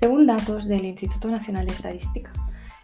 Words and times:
Según 0.00 0.24
datos 0.24 0.66
del 0.66 0.86
Instituto 0.86 1.28
Nacional 1.28 1.66
de 1.66 1.74
Estadística, 1.74 2.32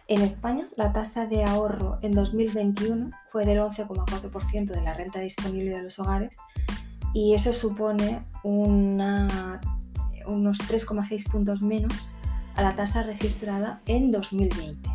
en 0.07 0.21
España 0.21 0.69
la 0.75 0.93
tasa 0.93 1.25
de 1.25 1.43
ahorro 1.43 1.97
en 2.03 2.11
2021 2.11 3.09
fue 3.31 3.43
del 3.43 3.57
11,4% 3.57 4.67
de 4.67 4.81
la 4.81 4.93
renta 4.93 5.19
disponible 5.19 5.71
de 5.71 5.81
los 5.81 5.97
hogares 5.97 6.37
y 7.15 7.33
eso 7.33 7.53
supone 7.53 8.23
unos 8.43 9.31
3,6 10.27 11.31
puntos 11.31 11.63
menos 11.63 12.13
a 12.55 12.61
la 12.61 12.75
tasa 12.75 13.01
registrada 13.01 13.81
en 13.87 14.11
2020. 14.11 14.87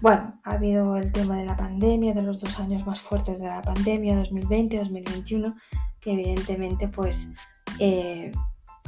Bueno, 0.00 0.40
ha 0.44 0.52
habido 0.52 0.96
el 0.96 1.12
tema 1.12 1.36
de 1.36 1.44
la 1.44 1.58
pandemia, 1.58 2.14
de 2.14 2.22
los 2.22 2.40
dos 2.40 2.58
años 2.58 2.86
más 2.86 3.02
fuertes 3.02 3.40
de 3.40 3.48
la 3.48 3.60
pandemia, 3.60 4.16
2020-2021, 4.22 5.54
que 6.00 6.12
evidentemente 6.12 6.88
pues 6.88 7.28
eh, 7.78 8.30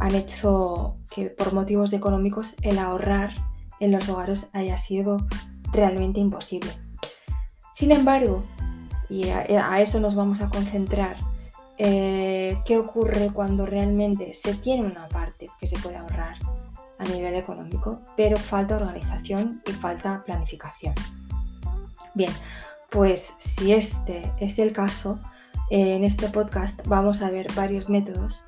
han 0.02 0.16
hecho 0.16 0.96
que 1.14 1.26
por 1.26 1.54
motivos 1.54 1.92
económicos 1.92 2.56
el 2.62 2.80
ahorrar 2.80 3.34
en 3.78 3.92
los 3.92 4.08
hogares 4.08 4.50
haya 4.52 4.76
sido 4.76 5.18
realmente 5.70 6.18
imposible. 6.18 6.72
Sin 7.72 7.92
embargo, 7.92 8.42
y 9.08 9.28
a, 9.28 9.80
eso 9.80 10.00
nos 10.00 10.16
vamos 10.16 10.40
a 10.40 10.48
concentrar, 10.48 11.18
eh, 11.78 12.58
¿qué 12.64 12.78
ocurre 12.78 13.30
cuando 13.32 13.64
realmente 13.64 14.32
se 14.32 14.54
tiene 14.54 14.86
una 14.86 15.06
parte 15.06 15.48
que 15.60 15.68
se 15.68 15.78
puede 15.78 15.98
ahorrar 15.98 16.36
a 16.98 17.04
nivel 17.04 17.36
económico, 17.36 18.00
pero 18.16 18.36
falta 18.36 18.74
organización 18.74 19.62
y 19.68 19.70
falta 19.70 20.24
planificación? 20.26 20.94
Bien, 22.14 22.32
pues 22.90 23.34
si 23.38 23.72
este 23.72 24.22
es 24.40 24.58
el 24.58 24.72
caso, 24.72 25.20
en 25.70 26.02
este 26.02 26.26
podcast 26.26 26.84
vamos 26.88 27.22
a 27.22 27.30
ver 27.30 27.46
varios 27.54 27.88
métodos 27.88 28.44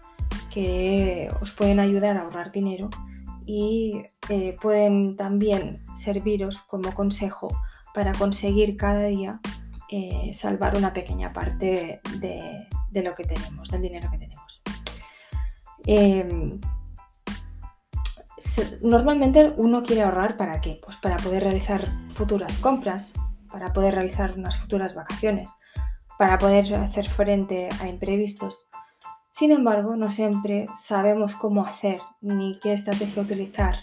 que 0.52 1.28
os 1.40 1.52
pueden 1.52 1.80
ayudar 1.80 2.16
a 2.16 2.22
ahorrar 2.22 2.52
dinero 2.52 2.88
y 3.46 4.02
eh, 4.28 4.56
pueden 4.60 5.16
también 5.16 5.84
serviros 5.94 6.62
como 6.62 6.92
consejo 6.94 7.48
para 7.92 8.12
conseguir 8.12 8.76
cada 8.76 9.04
día 9.04 9.40
eh, 9.90 10.32
salvar 10.34 10.76
una 10.76 10.92
pequeña 10.92 11.32
parte 11.32 12.00
de, 12.18 13.02
lo 13.02 13.14
que 13.14 13.24
tenemos, 13.24 13.70
del 13.70 13.82
dinero 13.82 14.08
que 14.10 14.18
tenemos. 14.18 14.62
Em, 15.86 16.60
normalmente 18.82 19.52
uno 19.56 19.82
quiere 19.82 20.02
ahorrar 20.02 20.36
para 20.36 20.60
qué? 20.60 20.80
Pues 20.82 20.96
para 20.96 21.16
poder 21.16 21.44
realizar 21.44 21.86
futuras 22.14 22.58
compras, 22.58 23.12
para 23.50 23.72
poder 23.72 23.94
realizar 23.94 24.36
unas 24.36 24.56
futuras 24.56 24.94
vacaciones, 24.94 25.50
para 26.18 26.38
poder 26.38 26.74
hacer 26.74 27.08
frente 27.08 27.68
a 27.80 27.88
imprevistos 27.88 28.66
sin 29.34 29.50
embargo, 29.50 29.96
no 29.96 30.12
siempre 30.12 30.68
sabemos 30.76 31.34
cómo 31.34 31.66
hacer 31.66 32.00
ni 32.20 32.60
qué 32.60 32.72
estrategia 32.72 33.20
utilizar 33.20 33.74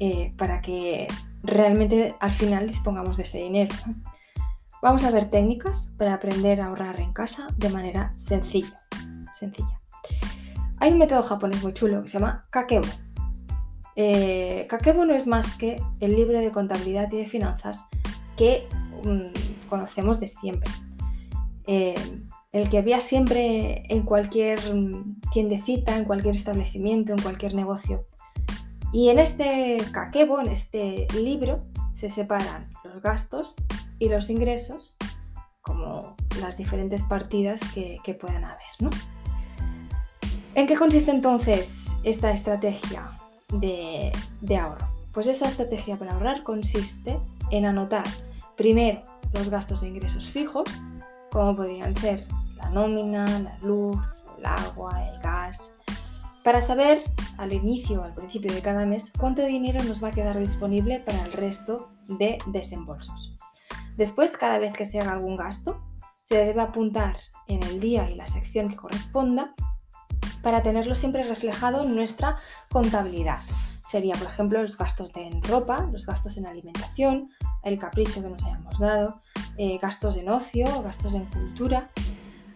eh, 0.00 0.30
para 0.36 0.60
que 0.60 1.06
realmente 1.44 2.16
al 2.18 2.32
final 2.32 2.66
dispongamos 2.66 3.16
de 3.16 3.22
ese 3.22 3.38
dinero. 3.38 3.72
Vamos 4.82 5.04
a 5.04 5.12
ver 5.12 5.30
técnicas 5.30 5.92
para 5.96 6.14
aprender 6.14 6.60
a 6.60 6.66
ahorrar 6.66 6.98
en 6.98 7.12
casa 7.12 7.46
de 7.56 7.68
manera 7.68 8.12
sencilla. 8.16 8.76
sencilla. 9.36 9.80
Hay 10.80 10.90
un 10.90 10.98
método 10.98 11.22
japonés 11.22 11.62
muy 11.62 11.72
chulo 11.72 12.02
que 12.02 12.08
se 12.08 12.18
llama 12.18 12.46
Kakebo. 12.50 12.88
Eh, 13.94 14.66
no 14.96 15.14
es 15.14 15.28
más 15.28 15.56
que 15.56 15.80
el 16.00 16.16
libro 16.16 16.40
de 16.40 16.50
contabilidad 16.50 17.12
y 17.12 17.18
de 17.18 17.26
finanzas 17.26 17.84
que 18.36 18.66
mm, 19.04 19.68
conocemos 19.68 20.18
de 20.18 20.26
siempre. 20.26 20.68
Eh, 21.68 21.94
el 22.52 22.68
que 22.68 22.78
había 22.78 23.00
siempre 23.00 23.84
en 23.88 24.02
cualquier 24.02 24.58
tiendecita, 25.32 25.96
en 25.96 26.04
cualquier 26.04 26.34
establecimiento, 26.34 27.12
en 27.12 27.22
cualquier 27.22 27.54
negocio. 27.54 28.06
Y 28.92 29.10
en 29.10 29.20
este 29.20 29.76
kakebo, 29.92 30.40
en 30.40 30.48
este 30.48 31.06
libro, 31.14 31.60
se 31.94 32.10
separan 32.10 32.70
los 32.82 33.00
gastos 33.02 33.54
y 33.98 34.08
los 34.08 34.30
ingresos 34.30 34.96
como 35.60 36.16
las 36.40 36.56
diferentes 36.56 37.02
partidas 37.02 37.60
que, 37.72 38.00
puedan 38.20 38.44
haber. 38.44 38.92
¿En 40.54 40.66
qué 40.66 40.74
consiste 40.74 41.12
entonces 41.12 41.94
esta 42.02 42.32
estrategia 42.32 43.12
de, 43.52 44.10
de 44.40 44.56
ahorro? 44.56 44.88
Pues 45.12 45.28
esta 45.28 45.46
estrategia 45.46 45.96
para 45.96 46.14
ahorrar 46.14 46.42
consiste 46.42 47.20
en 47.50 47.66
anotar 47.66 48.04
primero 48.56 49.02
los 49.34 49.48
gastos 49.50 49.84
e 49.84 49.88
ingresos 49.88 50.28
fijos, 50.30 50.64
como 51.30 51.54
podrían 51.54 51.94
ser 51.94 52.26
la 52.62 52.70
nómina, 52.70 53.24
la 53.26 53.58
luz, 53.62 53.96
el 54.38 54.46
agua, 54.46 55.06
el 55.08 55.18
gas, 55.20 55.72
para 56.44 56.62
saber 56.62 57.02
al 57.38 57.52
inicio 57.52 58.02
al 58.02 58.14
principio 58.14 58.52
de 58.52 58.62
cada 58.62 58.86
mes 58.86 59.12
cuánto 59.18 59.42
dinero 59.44 59.82
nos 59.84 60.02
va 60.02 60.08
a 60.08 60.12
quedar 60.12 60.38
disponible 60.38 61.00
para 61.00 61.22
el 61.22 61.32
resto 61.32 61.90
de 62.06 62.38
desembolsos. 62.46 63.36
Después, 63.96 64.36
cada 64.36 64.58
vez 64.58 64.72
que 64.72 64.84
se 64.84 64.98
haga 64.98 65.12
algún 65.12 65.36
gasto, 65.36 65.82
se 66.24 66.44
debe 66.44 66.62
apuntar 66.62 67.18
en 67.48 67.62
el 67.64 67.80
día 67.80 68.08
y 68.10 68.14
la 68.14 68.26
sección 68.26 68.68
que 68.68 68.76
corresponda 68.76 69.54
para 70.42 70.62
tenerlo 70.62 70.94
siempre 70.94 71.22
reflejado 71.22 71.84
en 71.84 71.94
nuestra 71.94 72.36
contabilidad. 72.70 73.40
Sería, 73.86 74.14
por 74.14 74.28
ejemplo, 74.28 74.62
los 74.62 74.78
gastos 74.78 75.10
en 75.16 75.42
ropa, 75.42 75.88
los 75.90 76.06
gastos 76.06 76.36
en 76.36 76.46
alimentación, 76.46 77.30
el 77.64 77.78
capricho 77.78 78.22
que 78.22 78.28
nos 78.28 78.44
hayamos 78.44 78.78
dado, 78.78 79.20
eh, 79.56 79.78
gastos 79.78 80.16
en 80.16 80.28
ocio, 80.28 80.64
gastos 80.82 81.12
en 81.14 81.24
cultura, 81.26 81.90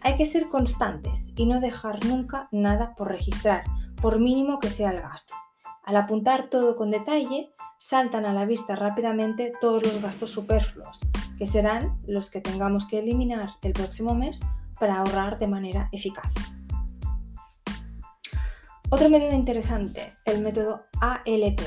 hay 0.05 0.17
que 0.17 0.27
ser 0.27 0.45
constantes 0.47 1.33
y 1.35 1.47
no 1.47 1.61
dejar 1.61 2.05
nunca 2.05 2.49
nada 2.53 2.95
por 2.95 3.09
registrar, 3.09 3.65
por 4.01 4.21
mínimo 4.21 4.59
que 4.61 4.69
sea 4.69 4.91
el 4.91 5.01
gasto. 5.01 5.33
Al 5.83 5.97
apuntar 5.97 6.51
todo 6.51 6.77
con 6.77 6.91
detalle, 6.91 7.55
saltan 7.79 8.27
a 8.27 8.35
la 8.35 8.45
vista 8.45 8.77
rápidamente 8.77 9.55
todos 9.63 9.83
los 9.83 10.03
gastos 10.03 10.31
superfluos, 10.31 11.01
que 11.39 11.47
serán 11.47 11.99
los 12.07 12.31
que 12.31 12.43
tengamos 12.43 12.87
que 12.87 12.99
eliminar 12.99 13.49
el 13.63 13.73
próximo 13.73 14.15
mes 14.15 14.41
para 14.79 14.99
ahorrar 14.99 15.39
de 15.39 15.47
manera 15.47 15.89
eficaz. 15.91 16.31
Otro 18.91 19.09
método 19.09 19.33
interesante, 19.33 20.13
el 20.27 20.43
método 20.43 20.83
ALP. 21.01 21.61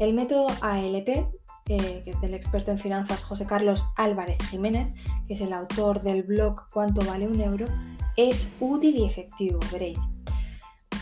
El 0.00 0.12
método 0.12 0.48
ALP 0.60 1.28
que 1.64 2.02
es 2.04 2.20
del 2.20 2.34
experto 2.34 2.70
en 2.70 2.78
finanzas 2.78 3.24
José 3.24 3.46
Carlos 3.46 3.84
Álvarez 3.96 4.38
Jiménez, 4.50 4.94
que 5.26 5.34
es 5.34 5.40
el 5.40 5.52
autor 5.52 6.02
del 6.02 6.22
blog 6.22 6.66
Cuánto 6.72 7.04
vale 7.06 7.26
un 7.26 7.40
euro, 7.40 7.66
es 8.16 8.48
útil 8.60 8.96
y 8.96 9.04
efectivo, 9.04 9.58
veréis. 9.72 9.98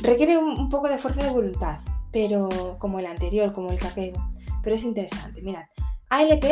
Requiere 0.01 0.39
un, 0.39 0.69
poco 0.69 0.89
de 0.89 0.99
fuerza 0.99 1.25
de 1.25 1.31
voluntad, 1.31 1.81
pero 2.13 2.77
como 2.79 3.01
el 3.01 3.07
anterior, 3.07 3.53
como 3.53 3.71
el 3.71 3.79
caqueo, 3.79 4.15
pero 4.63 4.77
es 4.77 4.85
interesante. 4.85 5.43
Mirad, 5.43 5.65
ALP 6.11 6.45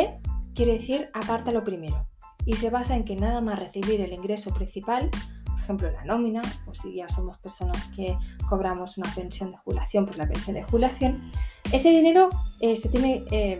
quiere 0.53 0.73
decir 0.79 1.07
aparta 1.13 1.51
lo 1.51 1.63
primero 1.63 2.07
y 2.45 2.53
se 2.53 2.69
basa 2.69 2.95
en 2.95 3.03
que 3.03 3.15
nada 3.15 3.41
más 3.41 3.59
recibir 3.59 4.01
el 4.01 4.11
ingreso 4.11 4.53
principal, 4.53 5.09
por 5.45 5.59
ejemplo 5.59 5.91
la 5.91 6.03
nómina, 6.03 6.41
o 6.65 6.73
si 6.73 6.95
ya 6.95 7.07
somos 7.07 7.37
personas 7.37 7.87
que 7.95 8.17
cobramos 8.49 8.97
una 8.97 9.13
pensión 9.13 9.51
de 9.51 9.57
jubilación, 9.57 10.05
pues 10.05 10.17
la 10.17 10.27
pensión 10.27 10.55
de 10.55 10.63
jubilación, 10.63 11.31
ese 11.71 11.91
dinero 11.91 12.29
eh, 12.59 12.75
se 12.75 12.89
tiene 12.89 13.23
eh, 13.31 13.59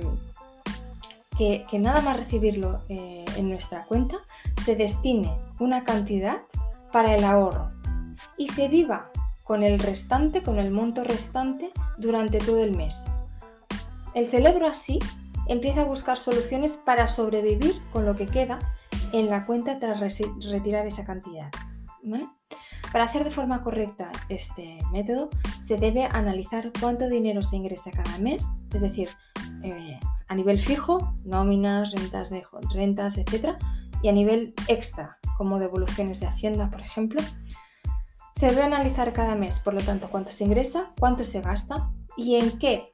que, 1.37 1.65
nada 1.79 2.01
más 2.01 2.17
recibirlo 2.17 2.81
eh, 2.89 3.25
en 3.37 3.49
nuestra 3.49 3.85
cuenta, 3.85 4.17
se 4.63 4.75
destine 4.75 5.31
una 5.59 5.83
cantidad 5.83 6.41
para 6.91 7.15
el 7.15 7.23
ahorro 7.23 7.69
y 8.37 8.47
se 8.47 8.67
viva 8.67 9.09
con 9.43 9.63
el 9.63 9.79
restante, 9.79 10.43
con 10.43 10.59
el 10.59 10.71
monto 10.71 11.03
restante 11.03 11.71
durante 11.97 12.37
todo 12.37 12.63
el 12.63 12.75
mes. 12.75 13.03
El 14.13 14.29
cerebro 14.29 14.67
así 14.67 14.99
empieza 15.47 15.81
a 15.81 15.85
buscar 15.85 16.17
soluciones 16.17 16.73
para 16.73 17.07
sobrevivir 17.07 17.75
con 17.91 18.05
lo 18.05 18.15
que 18.15 18.27
queda 18.27 18.59
en 19.13 19.29
la 19.29 19.45
cuenta 19.45 19.79
tras 19.79 19.99
retirar 19.99 20.85
esa 20.85 21.05
cantidad. 21.05 21.49
Para 22.91 23.05
hacer 23.05 23.23
de 23.23 23.31
forma 23.31 23.63
correcta 23.63 24.11
este 24.27 24.77
método, 24.91 25.29
se 25.59 25.77
debe 25.77 26.05
analizar 26.05 26.71
cuánto 26.79 27.07
dinero 27.07 27.41
se 27.41 27.55
ingresa 27.55 27.89
cada 27.91 28.17
mes, 28.17 28.45
es 28.73 28.81
decir, 28.81 29.09
eh, 29.63 29.97
a 30.27 30.35
nivel 30.35 30.59
fijo, 30.59 31.13
nóminas, 31.23 31.91
rentas, 31.91 32.29
de, 32.29 32.43
rentas, 32.73 33.17
etc. 33.17 33.55
Y 34.03 34.09
a 34.09 34.11
nivel 34.11 34.53
extra, 34.67 35.17
como 35.37 35.57
devoluciones 35.57 36.19
de 36.19 36.27
Hacienda, 36.27 36.69
por 36.69 36.81
ejemplo. 36.81 37.21
Se 38.33 38.47
debe 38.47 38.63
analizar 38.63 39.13
cada 39.13 39.35
mes, 39.35 39.59
por 39.59 39.73
lo 39.73 39.81
tanto, 39.81 40.09
cuánto 40.09 40.31
se 40.31 40.43
ingresa, 40.43 40.91
cuánto 40.99 41.23
se 41.23 41.41
gasta 41.41 41.91
y 42.17 42.35
en 42.35 42.57
qué. 42.59 42.93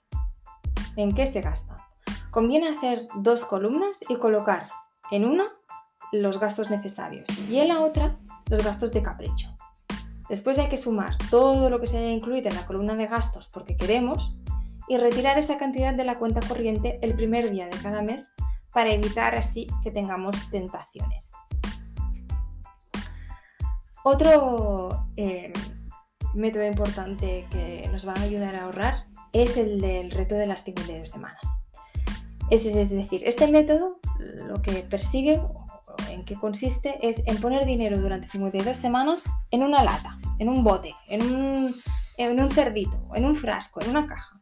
En 0.96 1.14
qué 1.16 1.26
se 1.26 1.42
gasta. 1.42 1.88
Conviene 2.30 2.70
hacer 2.70 3.08
dos 3.16 3.46
columnas 3.46 4.00
y 4.10 4.18
colocar 4.18 4.68
en 5.10 5.26
una 5.26 5.46
los 6.12 6.40
gastos 6.40 6.70
necesarios 6.70 7.28
y 7.50 7.58
en 7.60 7.70
la 7.70 7.82
otra 7.82 8.18
los 8.50 8.64
gastos 8.64 8.94
de 8.94 9.02
capricho. 9.02 9.57
Después 10.30 10.60
hay 10.60 10.68
que 10.68 10.78
sumar 10.78 11.18
todo 11.30 11.70
lo 11.70 11.80
que 11.80 11.88
se 11.88 11.98
haya 11.98 12.10
incluido 12.10 12.50
en 12.50 12.56
la 12.56 12.66
columna 12.66 12.96
de 12.96 13.08
gastos 13.08 13.50
porque 13.54 13.78
queremos 13.78 14.40
y 14.88 14.98
retirar 14.98 15.38
esa 15.38 15.58
cantidad 15.58 15.94
de 15.94 16.04
la 16.04 16.20
cuenta 16.20 16.40
corriente 16.48 17.00
el 17.02 17.14
primer 17.14 17.50
día 17.50 17.68
de 17.68 17.78
cada 17.78 18.02
mes 18.02 18.30
para 18.74 18.92
evitar 18.92 19.36
así 19.36 19.68
que 19.84 19.92
tengamos 19.92 20.36
tentaciones. 20.50 21.30
Otro 24.04 25.08
eh, 25.18 25.52
método 26.34 26.66
importante 26.66 27.46
que 27.52 27.90
nos 27.92 28.08
va 28.08 28.14
a 28.14 28.22
ayudar 28.22 28.56
a 28.56 28.66
ahorrar 28.66 29.06
es 29.34 29.58
el 29.58 29.82
del 29.82 30.12
reto 30.12 30.36
de 30.36 30.48
las 30.48 30.64
52 30.64 31.10
semanas. 31.10 31.42
Es, 32.50 32.66
es 32.66 32.90
decir, 32.90 33.24
este 33.26 33.52
método 33.52 34.00
lo 34.48 34.62
que 34.62 34.84
persigue, 34.84 35.42
qué 36.26 36.36
consiste, 36.36 36.96
es 37.02 37.22
en 37.26 37.40
poner 37.42 37.66
dinero 37.66 38.00
durante 38.00 38.28
52 38.28 38.78
semanas 38.78 39.26
en 39.52 39.64
una 39.64 39.84
lata, 39.84 40.18
en 40.40 40.50
un 40.50 40.64
bote, 40.64 40.94
en 41.08 41.22
un, 41.22 41.76
en 42.18 42.42
un 42.42 42.52
cerdito, 42.52 43.00
en 43.16 43.26
un 43.26 43.36
frasco, 43.36 43.82
en 43.82 43.90
una 43.92 44.08
caja. 44.08 44.40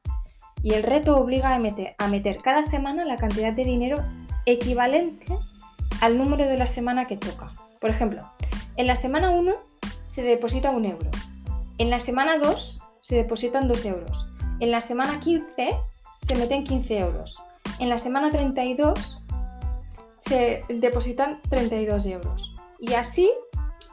Y 0.63 0.73
el 0.73 0.83
reto 0.83 1.17
obliga 1.17 1.53
a 1.53 1.59
meter, 1.59 1.95
a 1.97 2.07
meter 2.07 2.37
cada 2.37 2.63
semana 2.63 3.05
la 3.05 3.17
cantidad 3.17 3.53
de 3.53 3.63
dinero 3.63 3.97
equivalente 4.45 5.25
al 6.01 6.17
número 6.17 6.45
de 6.45 6.57
la 6.57 6.67
semana 6.67 7.05
que 7.05 7.17
toca. 7.17 7.51
Por 7.79 7.89
ejemplo, 7.89 8.21
en 8.77 8.87
la 8.87 8.95
semana 8.95 9.29
1 9.29 9.51
se 10.07 10.23
deposita 10.23 10.71
un 10.71 10.85
euro. 10.85 11.09
En 11.77 11.89
la 11.89 11.99
semana 11.99 12.37
2 12.37 12.81
se 13.01 13.15
depositan 13.15 13.67
2 13.67 13.85
euros. 13.85 14.25
En 14.59 14.71
la 14.71 14.81
semana 14.81 15.19
15 15.19 15.69
se 16.23 16.35
meten 16.35 16.63
15 16.63 16.97
euros. 16.99 17.37
En 17.79 17.89
la 17.89 17.99
semana 17.99 18.29
32 18.29 19.24
se 20.27 20.63
depositan 20.69 21.39
32 21.49 22.05
euros. 22.05 22.55
Y 22.79 22.93
así, 22.93 23.31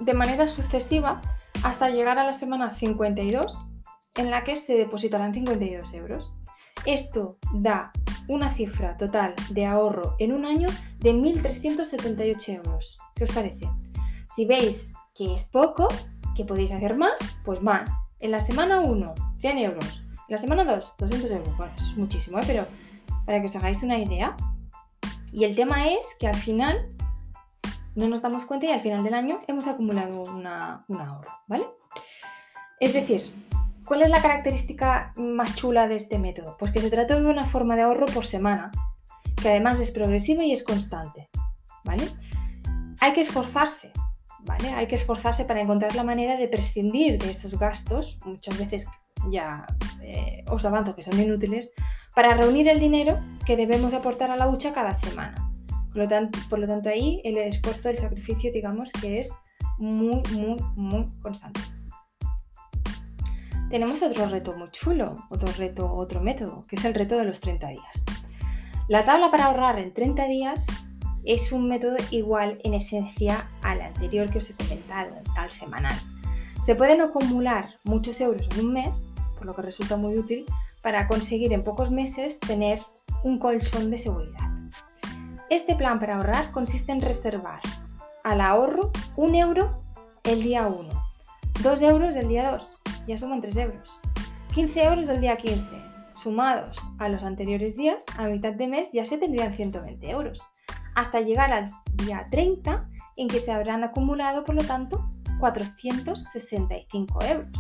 de 0.01 0.15
manera 0.15 0.49
sucesiva, 0.49 1.21
hasta 1.63 1.91
llegar 1.91 2.19
a 2.19 2.25
la 2.25 2.35
semana 2.35 2.73
52, 2.73 3.69
en 4.17 4.31
la 4.31 4.45
que 4.45 4.57
se 4.57 4.75
depositarán 4.75 5.33
52 5.33 5.95
euros. 5.95 6.35
Esto 6.85 7.39
da 7.55 7.93
una 8.29 8.55
cifra 8.55 8.97
total 8.97 9.35
de 9.51 9.67
ahorro 9.67 10.17
en 10.19 10.33
un 10.33 10.45
año 10.45 10.69
de 10.99 11.15
1.378 11.15 12.57
euros. 12.57 12.99
¿Qué 13.15 13.25
os 13.25 13.33
parece? 13.33 13.69
Si 14.35 14.47
veis 14.47 14.93
que 15.15 15.35
es 15.35 15.45
poco, 15.45 15.89
que 16.35 16.45
podéis 16.45 16.73
hacer 16.73 16.97
más, 16.97 17.13
pues 17.45 17.61
más. 17.61 17.91
En 18.21 18.31
la 18.31 18.41
semana 18.41 18.81
1, 18.81 19.15
100 19.41 19.59
euros. 19.59 20.05
En 20.29 20.37
la 20.37 20.39
semana 20.39 20.65
2, 20.65 20.95
200 20.99 21.31
euros. 21.31 21.57
Bueno, 21.57 21.73
eso 21.77 21.87
es 21.87 21.99
muchísimo, 21.99 22.39
¿eh? 22.39 22.45
pero 22.47 22.67
para 23.27 23.41
que 23.41 23.47
os 23.47 23.57
hagáis 23.57 23.83
una 23.83 23.99
idea. 23.99 24.37
Y 25.33 25.45
el 25.45 25.57
tema 25.57 25.89
es 25.89 26.15
que 26.21 26.29
al 26.29 26.37
final 26.37 26.95
no 27.95 28.09
nos 28.09 28.21
damos 28.21 28.45
cuenta 28.45 28.67
y 28.67 28.71
al 28.71 28.83
final 28.83 29.03
del 29.03 29.15
año 29.15 29.39
hemos 29.49 29.67
acumulado 29.67 30.23
una, 30.35 30.85
un 30.89 31.01
ahorro, 31.01 31.31
¿vale? 31.47 31.67
Es 32.79 32.93
decir, 32.93 33.33
¿cuál 33.87 34.03
es 34.03 34.11
la 34.11 34.21
característica 34.21 35.13
más 35.17 35.57
chula 35.57 35.89
de 35.89 35.97
este 35.97 36.19
método? 36.19 36.57
Pues 36.59 36.71
que 36.71 36.81
se 36.81 36.91
trata 36.91 37.19
de 37.19 37.27
una 37.27 37.45
forma 37.45 37.77
de 37.77 37.83
ahorro 37.83 38.07
por 38.07 38.27
semana, 38.27 38.71
que 39.41 39.49
además 39.49 39.81
es 39.81 39.91
progresiva 39.91 40.45
y 40.45 40.53
es 40.53 40.63
constante, 40.63 41.31
¿vale? 41.85 42.05
Hay 43.01 43.15
que 43.15 43.23
esforzarse, 43.23 43.91
¿vale? 44.41 44.71
Hay 44.71 44.87
que 44.87 44.97
esforzarse 44.97 45.45
para 45.45 45.61
encontrar 45.61 45.95
la 45.95 46.05
manera 46.05 46.37
de 46.37 46.49
prescindir 46.49 47.19
de 47.19 47.31
esos 47.31 47.59
gastos, 47.59 48.19
muchas 48.27 48.59
veces 48.59 48.87
ya 49.31 49.65
eh, 50.03 50.45
os 50.49 50.65
avanzo 50.65 50.95
que 50.95 51.03
son 51.03 51.19
inútiles, 51.21 51.73
para 52.15 52.35
reunir 52.35 52.69
el 52.69 52.81
dinero 52.81 53.21
que 53.47 53.57
debemos 53.57 53.95
aportar 53.95 54.31
a 54.31 54.37
la 54.37 54.49
hucha 54.49 54.73
cada 54.73 54.95
semana. 54.95 55.35
Por 55.93 56.59
lo, 56.59 56.67
tanto, 56.67 56.89
ahí 56.89 57.21
el 57.25 57.37
esfuerzo, 57.37 57.91
el 57.91 57.99
sacrificio, 57.99 58.51
digamos 58.53 58.91
que 58.93 59.21
es 59.21 59.31
muy, 59.79 60.23
muy, 60.33 60.57
muy 60.77 61.09
constante. 61.21 61.61
Tenemos 63.69 64.03
otro 64.03 64.27
reto 64.27 64.55
muy 64.55 64.71
chulo, 64.71 65.15
otro 65.31 65.53
reto, 65.59 65.93
otro 65.93 66.21
método, 66.21 66.63
que 66.69 66.77
es 66.77 66.85
el 66.85 66.95
reto 66.95 67.17
de 67.17 67.25
los 67.25 67.41
30 67.41 67.69
días. 67.69 68.05
La 68.89 69.03
tabla 69.03 69.31
para 69.31 69.47
ahorrar 69.47 69.79
en 69.79 69.93
30 69.93 70.27
días 70.29 70.67
es 71.25 71.53
un 71.53 71.67
método 71.67 71.97
igual 72.11 72.59
en 72.65 72.75
esencia 72.75 73.49
al 73.63 73.81
anterior 73.81 74.31
que 74.31 74.39
os 74.39 74.51
he 74.51 74.55
comentado, 74.55 75.15
al 75.37 75.51
semanal. 75.51 75.97
Se 76.63 76.75
pueden 76.75 77.01
acumular 77.01 77.77
muchos 77.85 78.21
euros 78.21 78.47
en 78.53 78.67
un 78.67 78.73
mes, 78.73 79.11
por 79.37 79.47
lo 79.47 79.55
que 79.55 79.63
resulta 79.63 79.97
muy 79.97 80.17
útil 80.17 80.45
para 80.83 81.07
conseguir 81.07 81.53
en 81.53 81.63
pocos 81.63 81.91
meses 81.91 82.41
tener 82.41 82.83
un 83.23 83.39
colchón 83.39 83.91
de 83.91 83.99
seguridad. 83.99 84.51
Este 85.49 85.75
plan 85.75 86.01
para 86.01 86.17
ahorrar 86.17 86.51
consiste 86.51 86.93
en 86.93 87.01
reservar 87.01 87.61
al 88.25 88.41
ahorro 88.41 88.91
un 89.17 89.35
euro 89.35 89.83
el 90.25 90.43
día 90.43 90.67
1, 90.67 90.89
2 91.63 91.83
euros 91.83 92.17
el 92.17 92.29
día 92.29 92.51
2, 92.51 92.81
ya 93.07 93.19
suman 93.19 93.41
3 93.41 93.57
euros, 93.57 93.91
15 94.55 94.85
euros 94.85 95.09
el 95.09 95.21
día 95.21 95.37
15, 95.37 95.63
sumados 96.15 96.77
a 96.99 97.09
los 97.09 97.23
anteriores 97.23 97.77
días, 97.77 98.05
a 98.17 98.27
mitad 98.27 98.53
de 98.53 98.69
mes 98.69 98.93
ya 98.93 99.05
se 99.05 99.19
tendrían 99.19 99.55
120 99.55 100.11
euros, 100.11 100.43
hasta 100.95 101.21
llegar 101.21 101.53
al 101.53 101.71
día 101.95 102.29
30 102.31 102.89
en 103.17 103.29
que 103.29 103.41
se 103.41 103.53
habrán 103.53 103.85
acumulado, 103.85 104.45
por 104.45 104.55
lo 104.55 104.65
tanto, 104.65 105.09
465 105.41 107.25
euros. 107.25 107.51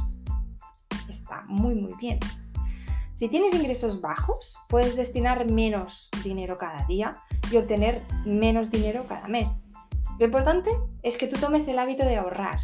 Está 1.09 1.45
muy 1.47 1.75
muy 1.75 1.95
bien. 2.01 2.19
Si 3.15 3.29
tienes 3.29 3.55
ingresos 3.55 4.01
bajos, 4.01 4.59
puedes 4.69 4.97
destinar 4.97 5.51
menos 5.51 6.09
dinero 6.25 6.57
cada 6.59 6.87
día 6.87 7.13
y 7.51 7.57
obtener 7.57 8.03
menos 8.25 8.71
dinero 8.71 9.05
cada 9.09 9.29
mes. 9.29 9.63
Lo 10.19 10.27
importante 10.27 10.71
es 11.03 11.17
que 11.17 11.27
tú 11.27 11.39
tomes 11.39 11.69
el 11.69 11.79
hábito 11.79 12.05
de 12.05 12.17
ahorrar, 12.17 12.61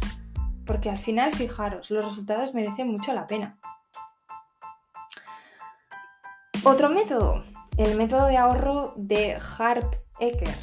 porque 0.65 0.89
al 0.89 0.99
final, 0.99 1.33
fijaros, 1.33 1.89
los 1.91 2.03
resultados 2.03 2.53
merecen 2.53 2.91
mucho 2.91 3.13
la 3.13 3.27
pena. 3.27 3.57
Otro 6.63 6.89
método, 6.89 7.43
el 7.77 7.95
método 7.95 8.25
de 8.25 8.37
ahorro 8.37 8.93
de 8.97 9.37
Harp 9.57 9.95
Eker. 10.19 10.59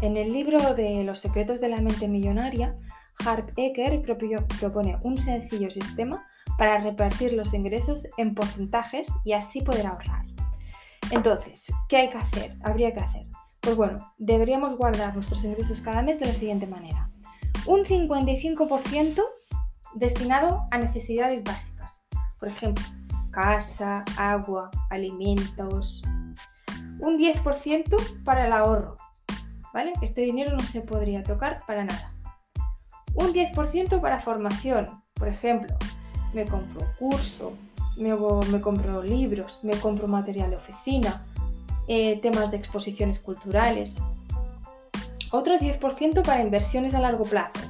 En 0.00 0.16
el 0.16 0.32
libro 0.32 0.74
de 0.74 1.04
Los 1.04 1.18
secretos 1.18 1.60
de 1.60 1.68
la 1.68 1.80
mente 1.80 2.06
millonaria, 2.06 2.76
Harp 3.24 3.50
Eker 3.56 4.02
propone 4.02 4.98
un 5.02 5.16
sencillo 5.18 5.70
sistema 5.70 6.26
para 6.58 6.78
repartir 6.78 7.32
los 7.32 7.54
ingresos 7.54 8.06
en 8.16 8.34
porcentajes 8.34 9.08
y 9.24 9.32
así 9.32 9.60
poder 9.60 9.86
ahorrar. 9.86 10.22
Entonces, 11.10 11.72
¿qué 11.88 11.98
hay 11.98 12.10
que 12.10 12.18
hacer? 12.18 12.56
Habría 12.62 12.92
que 12.92 13.00
hacer. 13.00 13.26
Pues 13.60 13.76
bueno, 13.76 14.12
deberíamos 14.18 14.76
guardar 14.76 15.14
nuestros 15.14 15.44
ingresos 15.44 15.80
cada 15.80 16.02
mes 16.02 16.18
de 16.18 16.26
la 16.26 16.32
siguiente 16.32 16.66
manera. 16.66 17.10
Un 17.66 17.84
55% 17.84 19.22
destinado 19.94 20.64
a 20.70 20.78
necesidades 20.78 21.44
básicas. 21.44 22.02
Por 22.38 22.48
ejemplo, 22.48 22.84
casa, 23.30 24.04
agua, 24.16 24.70
alimentos. 24.90 26.02
Un 26.98 27.18
10% 27.18 28.24
para 28.24 28.46
el 28.46 28.52
ahorro. 28.52 28.96
¿Vale? 29.72 29.92
Este 30.02 30.22
dinero 30.22 30.52
no 30.52 30.62
se 30.62 30.80
podría 30.80 31.22
tocar 31.22 31.58
para 31.66 31.84
nada. 31.84 32.14
Un 33.14 33.32
10% 33.32 34.00
para 34.00 34.20
formación. 34.20 35.02
Por 35.14 35.28
ejemplo, 35.28 35.76
me 36.34 36.46
compro 36.46 36.86
curso, 36.98 37.52
me, 37.96 38.16
compro 38.60 39.02
libros, 39.02 39.58
me 39.62 39.76
compro 39.76 40.08
material 40.08 40.50
de 40.50 40.56
oficina, 40.56 41.22
eh, 41.88 42.18
temas 42.20 42.50
de 42.50 42.56
exposiciones 42.56 43.18
culturales. 43.18 43.96
Otro 45.30 45.58
10% 45.58 46.22
para 46.22 46.42
inversiones 46.42 46.94
a 46.94 47.00
largo 47.00 47.24
plazo, 47.24 47.60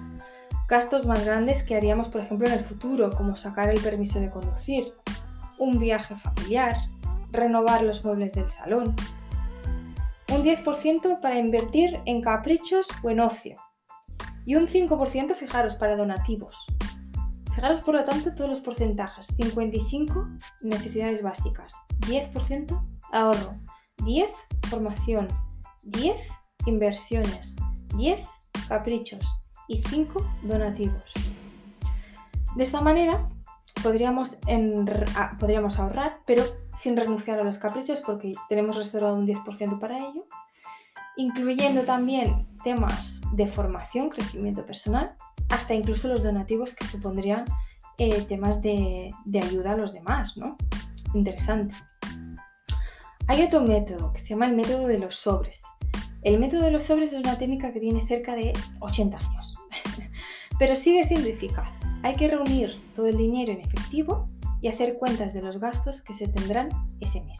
gastos 0.68 1.06
más 1.06 1.24
grandes 1.24 1.62
que 1.62 1.76
haríamos 1.76 2.08
por 2.08 2.20
ejemplo 2.20 2.46
en 2.48 2.54
el 2.54 2.64
futuro, 2.64 3.10
como 3.10 3.36
sacar 3.36 3.70
el 3.70 3.80
permiso 3.80 4.20
de 4.20 4.30
conducir, 4.30 4.92
un 5.58 5.78
viaje 5.78 6.16
familiar, 6.16 6.76
renovar 7.30 7.82
los 7.82 8.04
muebles 8.04 8.32
del 8.34 8.50
salón. 8.50 8.94
Un 10.28 10.42
10% 10.42 11.20
para 11.20 11.38
invertir 11.38 12.00
en 12.04 12.22
caprichos 12.22 12.88
o 13.02 13.10
en 13.10 13.20
ocio. 13.20 13.56
Y 14.44 14.56
un 14.56 14.66
5% 14.66 15.34
fijaros 15.34 15.76
para 15.76 15.96
donativos, 15.96 16.66
Fijaros 17.54 17.80
por 17.80 17.94
lo 17.94 18.04
tanto 18.04 18.34
todos 18.34 18.50
los 18.50 18.60
porcentajes. 18.60 19.26
55 19.26 20.26
necesidades 20.62 21.22
básicas, 21.22 21.74
10% 22.00 22.82
ahorro, 23.12 23.56
10 24.04 24.30
formación, 24.68 25.28
10 25.84 26.16
inversiones, 26.66 27.56
10 27.96 28.26
caprichos. 28.68 29.20
y 29.68 29.80
5 29.80 30.26
donativos. 30.42 31.04
De 32.56 32.62
esta 32.62 32.80
manera 32.80 33.28
podríamos, 33.82 34.36
podríamos 35.38 35.78
ahorrar, 35.78 36.18
pero 36.26 36.42
sin 36.74 36.96
renunciar 36.96 37.38
a 37.38 37.44
los 37.44 37.58
caprichos 37.58 38.00
porque 38.00 38.32
tenemos 38.48 38.76
reservado 38.76 39.14
un 39.14 39.26
10% 39.26 39.78
para 39.78 39.98
ello, 39.98 40.26
incluyendo 41.16 41.82
también 41.82 42.48
temas 42.64 43.21
de 43.32 43.46
formación, 43.46 44.08
crecimiento 44.08 44.64
personal 44.64 45.14
hasta 45.48 45.74
incluso 45.74 46.08
los 46.08 46.22
donativos 46.22 46.74
que 46.74 46.86
supondrían 46.86 47.44
eh, 47.98 48.22
temas 48.22 48.62
de, 48.62 49.10
ayuda 49.34 49.72
a 49.72 49.76
los 49.76 49.92
demás, 49.92 50.36
¿no? 50.36 50.56
Interesante. 51.14 51.74
Hay 53.28 53.42
otro 53.42 53.60
método 53.60 54.12
que 54.12 54.18
se 54.18 54.30
llama 54.30 54.46
el 54.46 54.56
método 54.56 54.86
de 54.86 54.98
los 54.98 55.16
sobres. 55.16 55.60
El 56.22 56.38
método 56.38 56.62
de 56.62 56.70
los 56.70 56.84
sobres 56.84 57.12
es 57.12 57.18
una 57.18 57.38
técnica 57.38 57.72
que 57.72 57.80
tiene 57.80 58.06
cerca 58.06 58.34
de 58.34 58.52
80 58.80 59.16
años, 59.18 59.56
pero 60.58 60.74
sigue 60.74 61.04
siendo 61.04 61.28
eficaz. 61.28 61.68
Hay 62.02 62.14
que 62.14 62.28
reunir 62.28 62.80
todo 62.96 63.06
el 63.06 63.16
dinero 63.16 63.52
en 63.52 63.60
efectivo 63.60 64.26
y 64.60 64.68
hacer 64.68 64.96
cuentas 64.98 65.34
de 65.34 65.42
los 65.42 65.58
gastos 65.58 66.02
que 66.02 66.14
se 66.14 66.28
tendrán 66.28 66.70
ese 67.00 67.20
mes. 67.20 67.38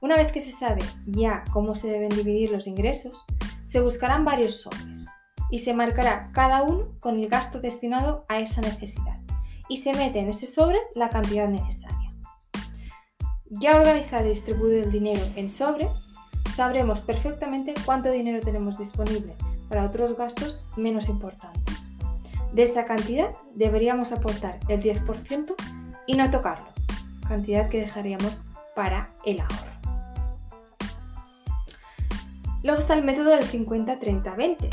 Una 0.00 0.16
vez 0.16 0.30
que 0.30 0.40
se 0.40 0.50
sabe 0.50 0.82
ya 1.06 1.42
cómo 1.52 1.74
se 1.74 1.88
deben 1.88 2.10
dividir 2.10 2.50
los 2.50 2.66
ingresos, 2.66 3.24
se 3.74 3.80
buscarán 3.80 4.24
varios 4.24 4.60
sobres 4.60 5.08
y 5.50 5.58
se 5.58 5.74
marcará 5.74 6.30
cada 6.32 6.62
uno 6.62 6.92
con 7.00 7.18
el 7.18 7.28
gasto 7.28 7.60
destinado 7.60 8.24
a 8.28 8.38
esa 8.38 8.60
necesidad 8.60 9.16
y 9.68 9.78
se 9.78 9.92
mete 9.94 10.20
en 10.20 10.28
ese 10.28 10.46
sobre 10.46 10.78
la 10.94 11.08
cantidad 11.08 11.48
necesaria. 11.48 12.14
ya 13.50 13.74
organizado 13.74 14.26
y 14.26 14.28
distribuido 14.28 14.80
el 14.80 14.92
dinero 14.92 15.20
en 15.34 15.48
sobres, 15.48 16.12
sabremos 16.54 17.00
perfectamente 17.00 17.74
cuánto 17.84 18.12
dinero 18.12 18.38
tenemos 18.38 18.78
disponible 18.78 19.34
para 19.68 19.86
otros 19.86 20.16
gastos 20.16 20.64
menos 20.76 21.08
importantes. 21.08 21.90
De 22.52 22.62
esa 22.62 22.84
cantidad 22.84 23.32
deberíamos 23.56 24.12
aportar 24.12 24.60
el 24.68 24.80
10% 24.80 25.52
y 26.06 26.16
no 26.16 26.30
tocarlo, 26.30 26.68
cantidad 27.26 27.68
que 27.68 27.80
dejaríamos 27.80 28.40
para 28.76 29.12
el 29.24 29.40
ahorro. 29.40 29.73
Luego 32.64 32.80
está 32.80 32.94
el 32.94 33.04
método 33.04 33.30
del 33.30 33.44
50-30-20. 33.44 34.70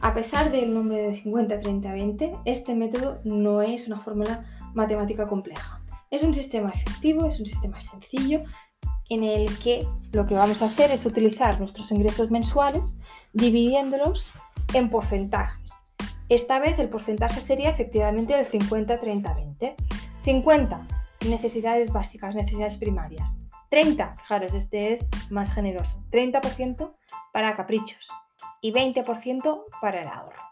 A 0.00 0.14
pesar 0.14 0.50
del 0.50 0.72
nombre 0.72 1.02
de 1.02 1.22
50-30-20, 1.22 2.40
este 2.46 2.74
método 2.74 3.20
no 3.24 3.60
es 3.60 3.86
una 3.86 4.00
fórmula 4.00 4.44
matemática 4.74 5.26
compleja. 5.26 5.82
Es 6.10 6.22
un 6.22 6.32
sistema 6.32 6.70
efectivo, 6.70 7.26
es 7.26 7.38
un 7.38 7.44
sistema 7.44 7.80
sencillo 7.80 8.44
en 9.10 9.24
el 9.24 9.58
que 9.58 9.86
lo 10.12 10.24
que 10.24 10.34
vamos 10.34 10.62
a 10.62 10.66
hacer 10.66 10.90
es 10.90 11.04
utilizar 11.04 11.58
nuestros 11.58 11.92
ingresos 11.92 12.30
mensuales 12.30 12.96
dividiéndolos 13.34 14.32
en 14.72 14.88
porcentajes. 14.88 15.72
Esta 16.30 16.58
vez 16.58 16.78
el 16.78 16.88
porcentaje 16.88 17.42
sería 17.42 17.68
efectivamente 17.68 18.38
el 18.38 18.46
50-30-20. 18.46 19.74
50 20.24 20.88
necesidades 21.28 21.92
básicas, 21.92 22.34
necesidades 22.34 22.78
primarias. 22.78 23.45
30, 23.70 24.16
fijaros, 24.18 24.54
este 24.54 24.92
es 24.92 25.00
más 25.30 25.52
generoso. 25.52 26.02
30% 26.10 26.94
para 27.32 27.56
caprichos 27.56 28.08
y 28.60 28.72
20% 28.72 29.64
para 29.80 30.02
el 30.02 30.08
ahorro. 30.08 30.42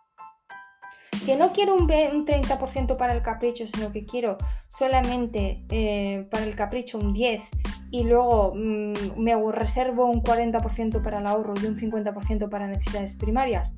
Que 1.25 1.37
no 1.37 1.52
quiero 1.52 1.75
un, 1.75 1.88
30% 1.88 2.97
para 2.99 3.14
el 3.14 3.23
capricho, 3.23 3.66
sino 3.66 3.92
que 3.92 4.04
quiero 4.04 4.37
solamente 4.68 5.64
eh, 5.71 6.26
para 6.30 6.44
el 6.44 6.54
capricho 6.54 6.99
un 6.99 7.14
10 7.14 7.42
y 7.90 8.02
luego 8.02 8.52
mm, 8.54 9.18
me 9.18 9.35
reservo 9.52 10.06
un 10.06 10.23
40% 10.23 11.02
para 11.02 11.21
el 11.21 11.26
ahorro 11.26 11.54
y 11.62 11.66
un 11.66 11.78
50% 11.78 12.50
para 12.50 12.66
necesidades 12.66 13.16
primarias. 13.16 13.75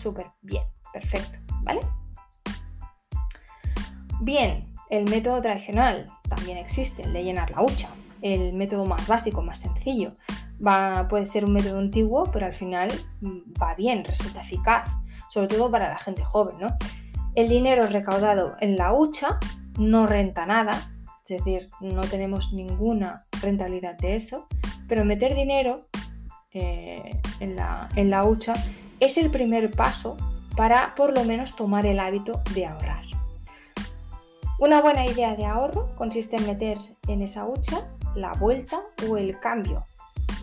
Súper 0.00 0.26
bien, 0.42 0.64
perfecto, 0.92 1.38
¿vale? 1.62 1.80
Bien, 4.20 4.72
el 4.90 5.08
método 5.08 5.40
tradicional 5.40 6.04
también 6.28 6.58
existe, 6.58 7.02
el 7.02 7.12
de 7.12 7.24
llenar 7.24 7.50
la 7.52 7.62
hucha, 7.62 7.88
el 8.22 8.52
método 8.54 8.86
más 8.86 9.06
básico, 9.06 9.42
más 9.42 9.58
sencillo. 9.58 10.12
Va, 10.64 11.08
puede 11.08 11.26
ser 11.26 11.44
un 11.44 11.52
método 11.52 11.78
antiguo, 11.78 12.30
pero 12.32 12.46
al 12.46 12.54
final 12.54 12.90
mm, 13.20 13.38
va 13.60 13.74
bien, 13.74 14.04
resulta 14.04 14.40
eficaz, 14.40 14.88
sobre 15.28 15.48
todo 15.48 15.70
para 15.70 15.88
la 15.88 15.98
gente 15.98 16.24
joven, 16.24 16.56
¿no? 16.60 16.68
El 17.34 17.48
dinero 17.48 17.86
recaudado 17.86 18.56
en 18.60 18.76
la 18.76 18.92
hucha 18.92 19.38
no 19.78 20.06
renta 20.06 20.46
nada, 20.46 20.72
es 21.24 21.38
decir, 21.38 21.68
no 21.80 22.02
tenemos 22.02 22.52
ninguna 22.52 23.18
rentabilidad 23.40 23.96
de 23.98 24.16
eso, 24.16 24.46
pero 24.86 25.04
meter 25.04 25.34
dinero 25.34 25.78
eh, 26.52 27.20
en, 27.40 27.56
la, 27.56 27.88
en 27.96 28.10
la 28.10 28.24
hucha 28.24 28.54
es 29.00 29.16
el 29.16 29.30
primer 29.30 29.70
paso 29.70 30.16
para 30.56 30.94
por 30.94 31.16
lo 31.16 31.24
menos 31.24 31.56
tomar 31.56 31.86
el 31.86 31.98
hábito 31.98 32.42
de 32.54 32.66
ahorrar. 32.66 33.04
Una 34.58 34.80
buena 34.80 35.06
idea 35.06 35.34
de 35.34 35.46
ahorro 35.46 35.94
consiste 35.96 36.36
en 36.36 36.46
meter 36.46 36.78
en 37.08 37.22
esa 37.22 37.46
hucha 37.46 37.80
la 38.14 38.32
vuelta 38.32 38.80
o 39.08 39.16
el 39.16 39.38
cambio 39.38 39.84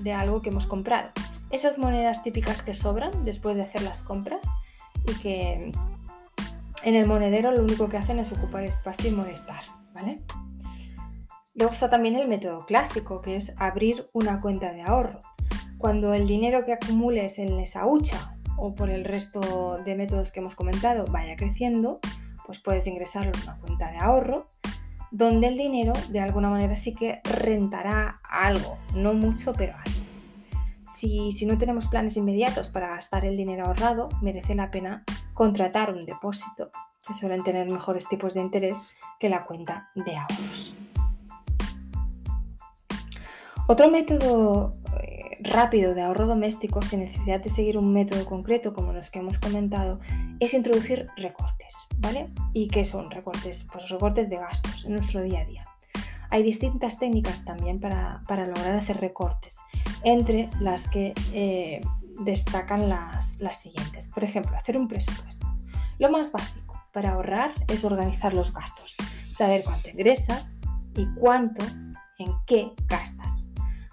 de 0.02 0.14
algo 0.14 0.42
que 0.42 0.50
hemos 0.50 0.68
comprado. 0.68 1.10
Esas 1.52 1.78
monedas 1.78 2.24
típicas 2.24 2.62
que 2.62 2.76
sobran 2.76 3.26
después 3.26 3.58
de 3.58 3.64
hacer 3.64 3.82
las 3.82 4.02
compras 4.04 4.42
y 5.08 5.14
que 5.22 5.72
en 6.84 6.96
el 6.96 7.08
monedero 7.08 7.52
lo 7.52 7.64
único 7.64 7.90
que 7.90 7.98
hacen 7.98 8.20
es 8.20 8.32
ocupar 8.32 8.64
espacio 8.64 9.10
y 9.10 9.14
molestar, 9.14 9.64
¿vale? 9.94 10.20
Luego 11.56 11.74
está 11.74 11.90
también 11.90 12.16
el 12.16 12.28
método 12.28 12.66
clásico, 12.66 13.22
que 13.22 13.36
es 13.36 13.54
abrir 13.58 14.06
una 14.14 14.40
cuenta 14.40 14.72
de 14.72 14.84
ahorro. 14.84 15.20
Cuando 15.78 16.14
el 16.14 16.28
dinero 16.28 16.64
que 16.64 16.74
acumules 16.74 17.40
en 17.40 17.60
esa 17.60 17.86
hucha 17.86 18.38
o 18.58 18.76
por 18.76 18.90
el 18.90 19.04
resto 19.04 19.80
de 19.84 19.96
métodos 19.96 20.32
que 20.32 20.40
hemos 20.40 20.56
comentado 20.56 21.06
vaya 21.12 21.36
creciendo, 21.36 22.00
pues 22.46 22.60
puedes 22.60 22.88
ingresarlo 22.88 23.32
en 23.34 23.44
una 23.44 23.58
cuenta 23.60 23.92
de 23.92 23.98
ahorro, 23.98 24.48
donde 25.12 25.48
el 25.48 25.58
dinero 25.58 25.94
de 26.10 26.20
alguna 26.20 26.50
manera 26.50 26.76
sí 26.76 26.94
que 26.94 27.22
rentará 27.24 28.20
algo, 28.30 28.78
no 28.96 29.14
mucho, 29.14 29.54
pero 29.54 29.74
algo. 29.74 30.00
Si, 30.96 31.32
si 31.32 31.46
no 31.46 31.58
tenemos 31.58 31.88
planes 31.88 32.18
inmediatos 32.18 32.70
para 32.70 32.90
gastar 32.90 33.26
el 33.26 33.38
dinero 33.38 33.66
ahorrado, 33.66 34.10
merece 34.22 34.56
la 34.56 34.70
pena 34.70 35.04
contratar 35.34 35.94
un 35.94 36.06
depósito, 36.06 36.72
que 37.08 37.14
suelen 37.14 37.44
tener 37.44 37.70
mejores 37.72 38.08
tipos 38.08 38.34
de 38.34 38.42
interés 38.42 38.80
que 39.20 39.30
la 39.30 39.46
cuenta 39.46 39.90
de 39.96 40.16
ahorros. 40.16 40.74
Otro 43.68 43.92
método 43.92 44.72
eh, 45.00 45.38
rápido 45.42 45.94
de 45.94 46.02
ahorro 46.02 46.26
doméstico 46.26 46.82
sin 46.82 47.02
necesidad 47.02 47.40
de 47.40 47.50
seguir 47.50 47.78
un 47.78 47.94
método 47.94 48.26
concreto 48.26 48.74
como 48.74 48.94
los 48.94 49.12
que 49.12 49.20
hemos 49.20 49.38
comentado 49.38 50.00
es 50.40 50.56
introducir 50.56 51.08
recortes, 51.18 51.59
¿vale? 51.98 52.30
¿Y 52.54 52.68
qué 52.68 52.86
son 52.86 53.10
recortes? 53.12 53.66
Pues 53.72 53.90
recortes 53.90 54.30
de 54.30 54.38
gastos 54.38 54.86
en 54.86 54.94
nuestro 54.94 55.22
día 55.22 55.42
a 55.42 55.46
día. 55.46 55.64
Hay 56.30 56.44
distintas 56.44 57.00
técnicas 57.00 57.44
también 57.44 57.80
para, 57.80 58.22
lograr 58.28 58.76
hacer 58.76 58.98
recortes, 58.98 59.58
entre 60.04 60.50
las 60.60 60.88
que 60.90 61.14
eh, 61.34 61.82
destacan 62.22 62.88
las, 62.88 63.38
las 63.40 63.60
siguientes. 63.60 64.08
Por 64.08 64.24
ejemplo, 64.24 64.56
hacer 64.56 64.78
un 64.78 64.88
presupuesto. 64.88 65.48
Lo 65.98 66.10
más 66.12 66.32
básico 66.32 66.82
para 66.94 67.14
ahorrar 67.14 67.54
es 67.68 67.84
organizar 67.84 68.34
los 68.34 68.54
gastos, 68.54 68.96
saber 69.32 69.64
cuánto 69.64 69.90
ingresas 69.90 70.62
y 70.96 71.06
cuánto 71.16 71.66
en 72.20 72.34
qué 72.46 72.72
gastas. 72.88 73.50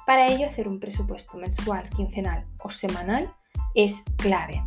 Para 0.07 0.29
ello, 0.29 0.47
hacer 0.47 0.69
un 0.69 0.79
presupuesto 0.79 1.37
mensual, 1.37 1.89
quincenal 1.91 2.45
o 2.63 2.71
semanal 2.71 3.33
es 3.75 4.03
clave. 4.17 4.63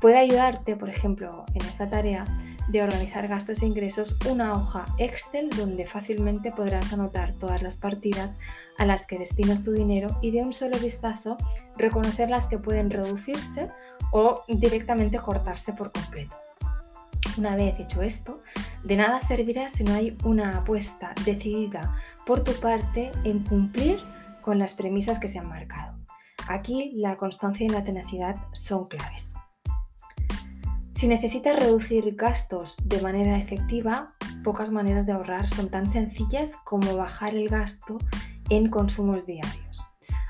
Puede 0.00 0.18
ayudarte, 0.18 0.76
por 0.76 0.88
ejemplo, 0.88 1.44
en 1.54 1.62
esta 1.66 1.88
tarea 1.88 2.24
de 2.68 2.82
organizar 2.82 3.28
gastos 3.28 3.62
e 3.62 3.66
ingresos, 3.66 4.16
una 4.28 4.52
hoja 4.54 4.84
Excel 4.98 5.50
donde 5.50 5.86
fácilmente 5.86 6.50
podrás 6.50 6.92
anotar 6.92 7.32
todas 7.36 7.62
las 7.62 7.76
partidas 7.76 8.38
a 8.78 8.84
las 8.84 9.06
que 9.06 9.18
destinas 9.18 9.64
tu 9.64 9.72
dinero 9.72 10.08
y 10.20 10.30
de 10.30 10.42
un 10.42 10.52
solo 10.52 10.78
vistazo 10.78 11.36
reconocer 11.76 12.28
las 12.28 12.46
que 12.46 12.58
pueden 12.58 12.90
reducirse 12.90 13.70
o 14.12 14.42
directamente 14.48 15.18
cortarse 15.18 15.72
por 15.72 15.92
completo. 15.92 16.36
Una 17.38 17.54
vez 17.54 17.78
hecho 17.78 18.02
esto, 18.02 18.40
de 18.82 18.96
nada 18.96 19.20
servirá 19.20 19.68
si 19.68 19.84
no 19.84 19.94
hay 19.94 20.16
una 20.24 20.58
apuesta 20.58 21.12
decidida 21.24 21.96
por 22.24 22.42
tu 22.44 22.52
parte 22.54 23.12
en 23.24 23.40
cumplir 23.40 24.00
con 24.40 24.58
las 24.58 24.74
premisas 24.74 25.18
que 25.18 25.28
se 25.28 25.38
han 25.38 25.48
marcado. 25.48 25.96
Aquí 26.48 26.92
la 26.94 27.16
constancia 27.16 27.66
y 27.66 27.68
la 27.68 27.84
tenacidad 27.84 28.36
son 28.52 28.86
claves. 28.86 29.35
Si 30.96 31.08
necesitas 31.08 31.56
reducir 31.56 32.16
gastos 32.16 32.74
de 32.82 33.02
manera 33.02 33.36
efectiva, 33.36 34.06
pocas 34.42 34.70
maneras 34.70 35.04
de 35.04 35.12
ahorrar 35.12 35.46
son 35.46 35.68
tan 35.68 35.86
sencillas 35.86 36.56
como 36.64 36.96
bajar 36.96 37.34
el 37.34 37.50
gasto 37.50 37.98
en 38.48 38.70
consumos 38.70 39.26
diarios. 39.26 39.82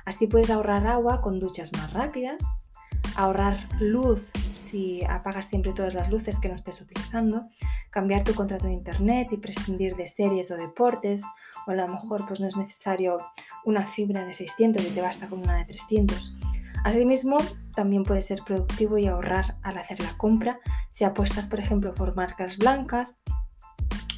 Así 0.05 0.27
puedes 0.27 0.51
ahorrar 0.51 0.89
agua 0.89 1.23
con 1.23 1.39
duchas 1.39 1.73
más 1.75 1.93
rápidas, 1.93 2.69
ahorrar 3.15 3.69
luz 3.79 4.29
si 4.53 5.05
apagas 5.05 5.47
siempre 5.47 5.73
todas 5.73 5.95
las 5.95 6.11
luces 6.11 6.41
que 6.41 6.49
no 6.49 6.57
estés 6.57 6.81
utilizando, 6.81 7.47
cambiar 7.91 8.25
tu 8.25 8.35
contrato 8.35 8.67
de 8.67 8.73
internet 8.73 9.29
y 9.31 9.37
prescindir 9.37 9.95
de 9.95 10.09
series 10.09 10.51
o 10.51 10.57
deportes, 10.57 11.23
o 11.69 11.71
a 11.71 11.75
lo 11.75 11.87
mejor 11.87 12.27
pues 12.27 12.41
no 12.41 12.49
es 12.49 12.57
necesario 12.57 13.19
una 13.65 13.87
fibra 13.87 14.27
de 14.27 14.35
600 14.35 14.85
y 14.85 14.91
te 14.91 15.01
basta 15.01 15.29
con 15.29 15.39
una 15.39 15.59
de 15.59 15.65
300. 15.67 16.37
Asimismo, 16.85 17.39
también 17.75 18.03
puede 18.03 18.23
ser 18.23 18.41
productivo 18.45 18.99
y 18.99 19.07
ahorrar 19.07 19.57
al 19.63 19.79
hacer 19.79 20.01
la 20.01 20.17
compra 20.17 20.59
si 20.91 21.05
apuestas, 21.05 21.47
por 21.47 21.61
ejemplo, 21.61 21.95
por 21.95 22.17
marcas 22.17 22.57
blancas 22.59 23.19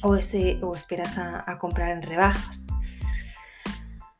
o, 0.01 0.15
esperas 0.15 1.17
a, 1.17 1.57
comprar 1.59 1.91
en 1.91 2.01
rebajas. 2.01 2.65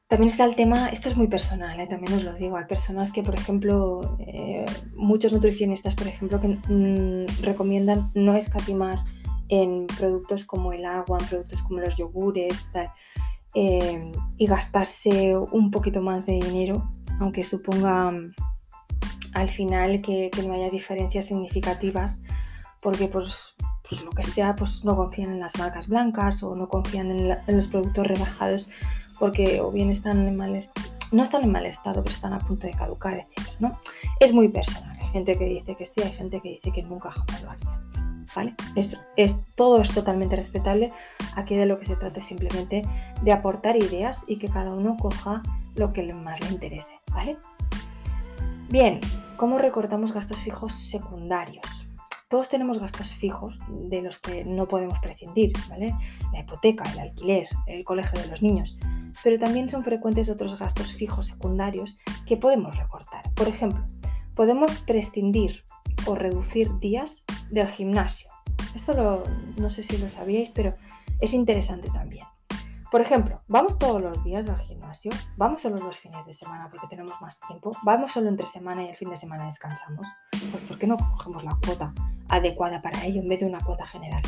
También 0.07 0.29
está 0.29 0.43
el 0.45 0.55
tema, 0.55 0.89
esto 0.89 1.07
es 1.07 1.15
muy 1.15 1.27
personal, 1.27 1.79
¿eh? 1.79 1.85
también 1.87 2.13
os 2.13 2.23
lo 2.23 2.33
digo, 2.33 2.57
hay 2.57 2.65
personas 2.65 3.11
que, 3.11 3.21
por 3.21 3.35
ejemplo, 3.35 4.17
eh, 4.19 4.65
muchos 4.95 5.31
nutricionistas, 5.31 5.93
por 5.93 6.07
ejemplo, 6.07 6.41
que 6.41 6.47
mm, 6.47 7.43
recomiendan 7.43 8.11
no 8.15 8.35
escatimar 8.35 9.03
en 9.49 9.85
productos 9.85 10.45
como 10.45 10.73
el 10.73 10.85
agua, 10.85 11.19
en 11.21 11.27
productos 11.27 11.61
como 11.61 11.79
los 11.79 11.95
yogures, 11.95 12.65
eh, 13.55 14.11
y 14.37 14.45
gastarse 14.45 15.35
un 15.35 15.71
poquito 15.71 16.01
más 16.01 16.25
de 16.25 16.33
dinero, 16.33 16.89
aunque 17.19 17.43
suponga 17.43 18.11
mm, 18.11 18.33
al 19.33 19.49
final 19.49 20.01
que, 20.01 20.31
no 20.45 20.53
haya 20.53 20.69
diferencias 20.69 21.25
significativas, 21.25 22.23
porque 22.81 23.07
pues, 23.07 23.55
pues, 23.87 24.03
lo 24.03 24.11
que 24.11 24.23
sea, 24.23 24.55
pues 24.55 24.83
no 24.83 24.95
confían 24.95 25.31
en 25.31 25.39
las 25.39 25.57
marcas 25.57 25.87
blancas 25.87 26.41
o 26.43 26.55
no 26.55 26.67
confían 26.67 27.11
en, 27.11 27.35
los 27.47 27.67
productos 27.67 28.07
rebajados 28.07 28.69
porque 29.19 29.59
o 29.59 29.71
bien 29.71 29.89
están 29.89 30.27
en 30.27 30.37
mal 30.37 30.57
no 31.11 31.23
están 31.23 31.43
en 31.43 31.51
mal 31.51 31.65
estado, 31.65 32.03
pero 32.03 32.13
están 32.13 32.33
a 32.33 32.39
punto 32.39 32.67
de 32.67 32.73
caducar, 32.73 33.15
etc. 33.15 33.47
¿no? 33.59 33.79
Es 34.19 34.31
muy 34.31 34.47
personal. 34.47 34.95
Hay 35.01 35.07
gente 35.09 35.35
que 35.37 35.45
dice 35.45 35.75
que 35.75 35.85
sí, 35.85 36.01
hay 36.03 36.11
gente 36.11 36.39
que 36.39 36.49
dice 36.49 36.71
que 36.71 36.83
nunca 36.83 37.09
jamás 37.09 37.43
lo 37.43 37.49
haría. 37.49 37.79
¿vale? 38.35 38.55
Es, 38.75 39.03
es, 39.15 39.35
todo 39.55 39.81
es 39.81 39.91
totalmente 39.91 40.35
respetable. 40.35 40.91
Aquí 41.35 41.55
de 41.55 41.65
lo 41.65 41.79
que 41.79 41.87
se 41.87 41.95
trata 41.95 42.19
es 42.19 42.27
simplemente 42.27 42.83
de 43.23 43.31
aportar 43.31 43.75
ideas 43.75 44.23
y 44.27 44.37
que 44.37 44.47
cada 44.49 44.71
uno 44.71 44.95
coja 44.97 45.41
lo 45.75 45.93
que 45.93 46.03
más 46.13 46.39
le 46.41 46.49
interese, 46.49 46.98
¿vale? 47.13 47.37
Bien, 48.69 48.99
¿cómo 49.37 49.57
recortamos 49.57 50.13
gastos 50.13 50.37
fijos 50.37 50.73
secundarios? 50.73 51.65
Todos 52.29 52.49
tenemos 52.49 52.79
gastos 52.79 53.07
fijos 53.07 53.59
de 53.89 54.03
los 54.03 54.19
que 54.19 54.45
no 54.45 54.67
podemos 54.67 54.99
prescindir, 54.99 55.51
¿vale? 55.67 55.95
La 56.31 56.41
hipoteca, 56.41 56.83
el 56.91 56.99
alquiler, 56.99 57.47
el 57.65 57.83
colegio 57.83 58.21
de 58.21 58.27
los 58.27 58.43
niños. 58.43 58.77
Pero 59.23 59.39
también 59.39 59.67
son 59.67 59.83
frecuentes 59.83 60.29
otros 60.29 60.59
gastos 60.59 60.93
fijos 60.93 61.25
secundarios 61.25 61.97
que 62.27 62.37
podemos 62.37 62.77
recortar. 62.77 63.23
Por 63.33 63.47
ejemplo, 63.47 63.83
podemos 64.35 64.79
prescindir 64.81 65.63
o 66.05 66.13
reducir 66.13 66.77
días 66.77 67.25
del 67.49 67.67
gimnasio. 67.67 68.29
Esto 68.75 69.23
no 69.57 69.69
sé 69.71 69.81
si 69.81 69.97
lo 69.97 70.09
sabíais, 70.09 70.51
pero 70.51 70.75
es 71.19 71.33
interesante 71.33 71.89
también. 71.89 72.27
Por 72.91 73.01
ejemplo, 73.01 73.41
vamos 73.47 73.77
todos 73.77 74.01
los 74.01 74.23
días 74.23 74.49
al 74.49 74.59
gimnasio, 74.59 75.11
vamos 75.37 75.61
solo 75.61 75.75
los 75.77 75.99
fines 75.99 76.25
de 76.25 76.33
semana 76.33 76.69
porque 76.71 76.87
tenemos 76.87 77.21
más 77.21 77.39
tiempo, 77.41 77.69
vamos 77.83 78.11
solo 78.11 78.29
entre 78.29 78.47
semana 78.47 78.83
y 78.83 78.89
el 78.89 78.95
fin 78.95 79.11
de 79.11 79.17
semana 79.17 79.45
descansamos. 79.45 80.07
Pues 80.31 80.63
¿por 80.63 80.79
qué 80.79 80.87
no 80.87 80.97
cogemos 80.97 81.43
la 81.43 81.55
cuota 81.63 81.93
adecuada 82.29 82.79
para 82.79 83.05
ello 83.05 83.21
en 83.21 83.29
vez 83.29 83.41
de 83.41 83.45
una 83.45 83.59
cuota 83.59 83.85
general? 83.85 84.23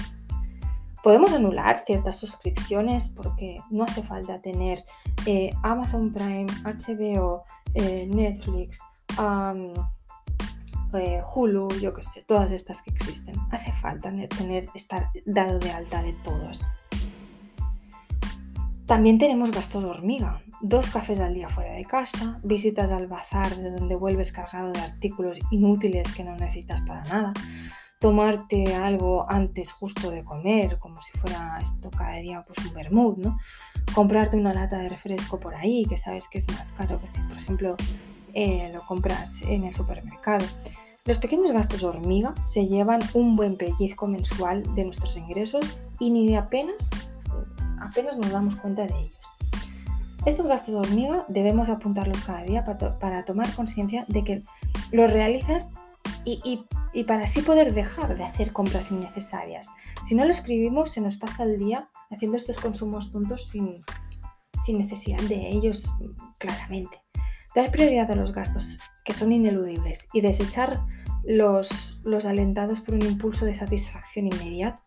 Podemos 1.02 1.34
anular 1.34 1.84
ciertas 1.88 2.18
suscripciones 2.18 3.10
porque 3.10 3.56
no 3.72 3.84
hace 3.84 4.04
falta 4.04 4.40
tener 4.40 4.84
eh, 5.26 5.50
Amazon 5.64 6.14
Prime, 6.14 6.46
HBO, 6.64 7.44
eh, 7.74 8.08
Netflix, 8.08 8.80
eh, 10.94 11.22
Hulu, 11.34 11.68
yo 11.80 11.94
qué 11.96 12.04
sé, 12.04 12.24
todas 12.28 12.52
estas 12.52 12.84
que 12.84 12.92
existen. 12.92 13.34
Hace 13.50 13.72
falta 13.72 14.12
tener, 14.38 14.70
estar 14.76 15.10
dado 15.26 15.58
de 15.58 15.72
alta 15.72 16.04
de 16.04 16.14
todos. 16.24 16.62
También 18.92 19.18
tenemos 19.18 19.52
gastos 19.52 19.86
hormiga, 19.86 20.42
dos 20.60 20.90
cafés 20.90 21.22
al 21.22 21.34
día 21.34 21.48
fuera 21.48 21.72
de 21.72 21.86
casa, 21.86 22.42
visitas 22.44 22.92
al 22.92 23.08
bazar 23.08 23.56
de 23.56 23.72
donde 23.72 23.96
vuelves 23.96 24.34
cargado 24.34 24.74
de 24.74 24.82
artículos 24.82 25.40
inútiles 25.50 26.14
que 26.14 26.26
no 26.26 26.36
necesitas 26.36 26.82
para 26.82 27.02
nada, 27.06 27.32
tomarte 28.02 28.76
algo 28.76 29.26
antes 29.30 29.72
justo 29.72 30.12
de 30.12 30.26
comer, 30.26 30.78
como 30.78 31.02
si 31.02 31.18
fuera 31.20 31.58
esto 31.64 31.90
cada 31.90 32.18
día 32.18 32.44
pues 32.46 32.68
un 32.68 32.74
vermouth, 32.74 33.18
¿no? 33.18 33.38
Comprarte 33.96 34.36
una 34.36 34.54
lata 34.54 34.80
de 34.80 34.90
refresco 34.90 35.40
por 35.40 35.56
ahí, 35.56 35.86
que 35.86 35.98
sabes 35.98 36.28
que 36.28 36.40
es 36.40 36.50
más 36.50 36.74
caro 36.74 37.00
que 37.00 37.08
si, 37.08 37.22
por 37.22 37.38
ejemplo, 37.38 37.78
eh, 38.34 38.72
lo 38.74 38.82
compras 38.82 39.42
en 39.44 39.64
el 39.64 39.74
supermercado. 39.74 40.46
Los 41.06 41.18
pequeños 41.18 41.54
gastos 41.54 41.84
hormiga 41.84 42.34
se 42.46 42.68
llevan 42.68 43.00
un 43.14 43.38
buen 43.38 43.56
pellizco 43.56 44.06
mensual 44.06 44.64
de 44.76 44.84
nuestros 44.84 45.16
ingresos 45.16 45.78
y 45.98 46.10
ni 46.10 46.36
apenas 46.36 47.11
apenas 47.82 48.18
nos 48.18 48.32
damos 48.32 48.56
cuenta 48.56 48.86
de 48.86 49.00
ellos. 49.00 49.18
Estos 50.26 50.46
gastos 50.46 50.74
de 50.74 50.80
hormiga 50.80 51.26
debemos 51.30 51.70
apuntarlos 51.70 52.24
cada 52.24 52.44
día 52.44 52.64
para, 52.64 53.26
tomar 53.26 53.52
conciencia 53.56 54.06
de 54.08 54.24
que 54.24 54.42
los 54.92 55.12
realizas 55.12 55.74
y, 56.26 56.64
para 57.08 57.24
así 57.24 57.42
poder 57.42 57.74
dejar 57.74 58.16
de 58.16 58.24
hacer 58.24 58.52
compras 58.52 58.92
innecesarias. 58.92 59.68
Si 60.06 60.14
no 60.14 60.24
lo 60.26 60.32
escribimos, 60.32 60.92
se 60.92 61.02
nos 61.02 61.18
pasa 61.18 61.44
el 61.44 61.58
día 61.58 61.90
haciendo 62.12 62.38
estos 62.38 62.60
consumos 62.60 63.12
tontos 63.12 63.50
sin, 63.50 63.84
necesidad 64.78 65.20
de 65.22 65.50
ellos 65.50 65.92
claramente. 66.38 67.02
Dar 67.56 67.72
prioridad 67.72 68.12
a 68.12 68.16
los 68.16 68.34
gastos 68.34 68.80
que 69.04 69.14
son 69.14 69.32
ineludibles 69.32 70.08
y 70.14 70.22
desechar 70.22 70.86
los, 71.24 72.00
alentados 72.26 72.80
por 72.82 72.94
un 72.94 73.06
impulso 73.06 73.46
de 73.46 73.56
satisfacción 73.56 74.28
inmediata 74.28 74.84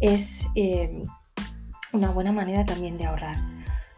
es 0.00 0.48
eh, 0.56 1.04
una 1.96 2.10
buena 2.10 2.30
manera 2.30 2.64
también 2.64 2.98
de 2.98 3.06
ahorrar. 3.06 3.36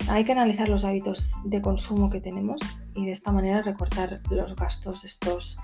Hay 0.09 0.25
que 0.25 0.33
analizar 0.33 0.69
los 0.69 0.85
hábitos 0.85 1.35
de 1.45 1.61
consumo 1.61 2.09
que 2.09 2.21
tenemos 2.21 2.61
y 2.95 3.07
de 3.07 3.13
esta 3.13 3.33
manera 3.33 3.61
recortar 3.61 4.21
los 4.31 4.55
gastos 4.55 5.05
estos 5.05 5.59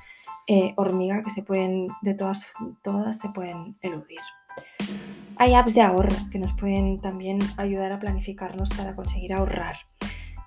eh, 0.46 0.74
hormiga 0.76 1.22
que 1.22 1.30
se 1.30 1.42
pueden, 1.42 1.88
de 2.02 2.14
todas, 2.14 2.46
todas 2.82 3.18
se 3.18 3.28
pueden 3.30 3.76
eludir. 3.80 4.20
Hay 5.36 5.54
apps 5.54 5.74
de 5.74 5.82
ahorro 5.82 6.16
que 6.30 6.38
nos 6.38 6.52
pueden 6.54 7.00
también 7.00 7.38
ayudar 7.56 7.92
a 7.92 8.00
planificarnos 8.00 8.68
para 8.70 8.94
conseguir 8.94 9.32
ahorrar. 9.32 9.76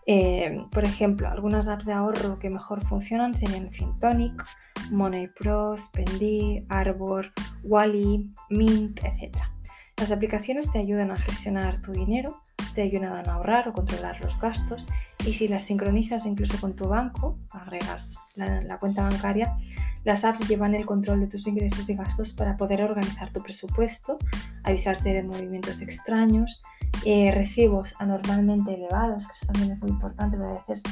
Eh, 0.06 0.65
por 0.71 0.86
ejemplo, 0.86 1.28
algunas 1.30 1.67
apps 1.67 1.86
de 1.86 1.93
ahorro 1.93 2.38
que 2.39 2.50
mejor 2.50 2.82
funcionan 2.82 3.34
serían 3.34 3.71
Fintonic, 3.71 4.45
MoneyPro, 4.91 5.76
Spendy, 5.76 6.65
Arbor, 6.69 7.32
Wally, 7.63 8.30
Mint, 8.50 9.00
etc. 9.04 9.57
Las 9.97 10.12
aplicaciones 10.12 10.71
te 10.71 10.77
ayudan 10.77 11.10
a 11.10 11.15
gestionar 11.15 11.81
tu 11.81 11.91
dinero, 11.91 12.39
te 12.75 12.83
ayudan 12.83 13.27
a 13.27 13.33
ahorrar 13.33 13.67
o 13.67 13.73
controlar 13.73 14.21
los 14.21 14.39
gastos 14.39 14.86
y 15.25 15.33
si 15.33 15.47
las 15.47 15.63
sincronizas 15.63 16.27
incluso 16.27 16.62
con 16.62 16.75
tu 16.75 16.88
banco, 16.88 17.39
agregas 17.49 18.19
la, 18.36 18.77
cuenta 18.77 19.01
bancaria, 19.01 19.57
las 20.03 20.23
apps 20.23 20.47
llevan 20.47 20.75
el 20.75 20.86
control 20.86 21.21
de 21.21 21.27
tus 21.27 21.47
ingresos 21.47 21.89
y 21.89 21.95
gastos 21.95 22.31
para 22.33 22.57
poder 22.57 22.83
organizar 22.83 23.31
tu 23.31 23.41
presupuesto, 23.41 24.19
avisarte 24.63 25.13
de 25.13 25.23
movimientos 25.23 25.81
extraños, 25.81 26.62
eh, 27.03 27.31
recibos 27.33 27.95
anormalmente 27.97 28.75
elevados, 28.75 29.25
que 29.25 29.33
eso 29.33 29.47
también 29.47 29.71
es 29.71 29.81
muy 29.81 29.89
importante, 29.89 30.38
a 30.38 30.60
veces 30.60 30.83